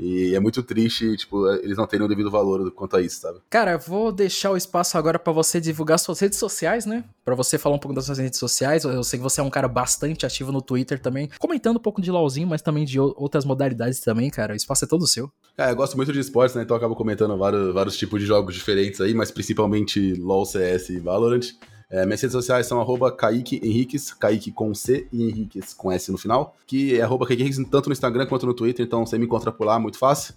e 0.00 0.34
é 0.34 0.40
muito 0.40 0.62
triste, 0.62 1.14
tipo, 1.14 1.46
eles 1.56 1.76
não 1.76 1.86
terem 1.86 2.06
o 2.06 2.08
devido 2.08 2.30
valor 2.30 2.70
quanto 2.70 2.96
a 2.96 3.02
isso, 3.02 3.20
sabe? 3.20 3.38
Cara, 3.50 3.76
vou 3.76 4.10
deixar 4.10 4.50
o 4.50 4.56
espaço 4.56 4.96
agora 4.96 5.18
para 5.18 5.30
você 5.30 5.60
divulgar 5.60 5.98
suas 5.98 6.18
redes 6.20 6.38
sociais, 6.38 6.86
né? 6.86 7.04
Para 7.22 7.34
você 7.34 7.58
falar 7.58 7.76
um 7.76 7.78
pouco 7.78 7.94
das 7.94 8.06
suas 8.06 8.16
redes 8.16 8.38
sociais. 8.38 8.84
Eu 8.84 9.04
sei 9.04 9.18
que 9.18 9.22
você 9.22 9.42
é 9.42 9.44
um 9.44 9.50
cara 9.50 9.68
bastante 9.68 10.24
ativo 10.24 10.50
no 10.50 10.62
Twitter 10.62 10.98
também, 10.98 11.28
comentando 11.38 11.76
um 11.76 11.80
pouco 11.80 12.00
de 12.00 12.10
LoLzinho, 12.10 12.48
mas 12.48 12.62
também 12.62 12.86
de 12.86 12.98
outras 12.98 13.44
modalidades 13.44 14.00
também, 14.00 14.30
cara. 14.30 14.54
O 14.54 14.56
espaço 14.56 14.86
é 14.86 14.88
todo 14.88 15.06
seu. 15.06 15.30
É, 15.58 15.70
eu 15.70 15.76
gosto 15.76 15.96
muito 15.98 16.12
de 16.12 16.18
esportes, 16.18 16.56
né? 16.56 16.62
Então 16.62 16.74
eu 16.74 16.78
acabo 16.78 16.96
comentando 16.96 17.36
vários, 17.36 17.74
vários 17.74 17.98
tipos 17.98 18.20
de 18.20 18.26
jogos 18.26 18.54
diferentes 18.54 19.02
aí, 19.02 19.12
mas 19.12 19.30
principalmente 19.30 20.14
LoL, 20.14 20.46
CS 20.46 20.88
e 20.88 20.98
Valorant. 20.98 21.52
É, 21.90 22.06
minhas 22.06 22.20
redes 22.20 22.32
sociais 22.32 22.66
são 22.66 22.80
arroba 22.80 23.10
Kaique 23.10 23.60
Henriques, 23.62 24.14
Kaique 24.14 24.52
com 24.52 24.72
C 24.74 25.08
e 25.12 25.24
Henriques 25.24 25.74
com 25.74 25.90
S 25.90 26.10
no 26.12 26.18
final, 26.18 26.56
que 26.66 26.96
é 26.96 27.02
arroba 27.02 27.26
Kaique 27.26 27.42
Henriques 27.42 27.60
tanto 27.68 27.88
no 27.88 27.92
Instagram 27.92 28.26
quanto 28.26 28.46
no 28.46 28.54
Twitter, 28.54 28.86
então 28.86 29.04
você 29.04 29.18
me 29.18 29.24
encontra 29.24 29.50
por 29.50 29.64
lá, 29.64 29.78
muito 29.78 29.98
fácil. 29.98 30.34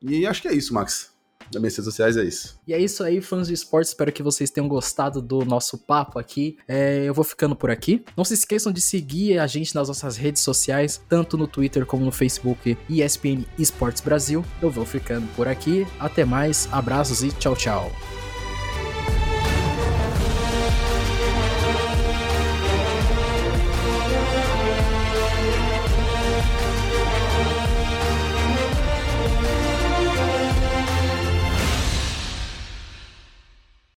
E 0.00 0.26
acho 0.26 0.40
que 0.40 0.48
é 0.48 0.54
isso, 0.54 0.72
Max. 0.72 1.12
Das 1.50 1.60
minhas 1.60 1.74
redes 1.74 1.84
sociais 1.84 2.16
é 2.16 2.24
isso. 2.24 2.58
E 2.66 2.72
é 2.72 2.80
isso 2.80 3.02
aí, 3.04 3.20
fãs 3.20 3.48
de 3.48 3.54
esportes. 3.54 3.90
Espero 3.90 4.12
que 4.12 4.22
vocês 4.22 4.50
tenham 4.50 4.68
gostado 4.68 5.20
do 5.20 5.44
nosso 5.44 5.76
papo 5.76 6.18
aqui. 6.18 6.56
É, 6.66 7.04
eu 7.04 7.12
vou 7.12 7.24
ficando 7.24 7.54
por 7.54 7.70
aqui. 7.70 8.04
Não 8.16 8.24
se 8.24 8.34
esqueçam 8.34 8.72
de 8.72 8.80
seguir 8.80 9.38
a 9.38 9.46
gente 9.46 9.74
nas 9.74 9.88
nossas 9.88 10.16
redes 10.16 10.42
sociais, 10.42 11.00
tanto 11.08 11.36
no 11.36 11.46
Twitter 11.46 11.84
como 11.84 12.04
no 12.04 12.12
Facebook 12.12 12.76
ESPN 12.88 13.44
Esportes 13.58 14.02
Brasil. 14.02 14.44
Eu 14.62 14.70
vou 14.70 14.86
ficando 14.86 15.26
por 15.34 15.46
aqui. 15.46 15.86
Até 16.00 16.24
mais, 16.24 16.68
abraços 16.72 17.22
e 17.22 17.30
tchau, 17.32 17.54
tchau. 17.54 17.92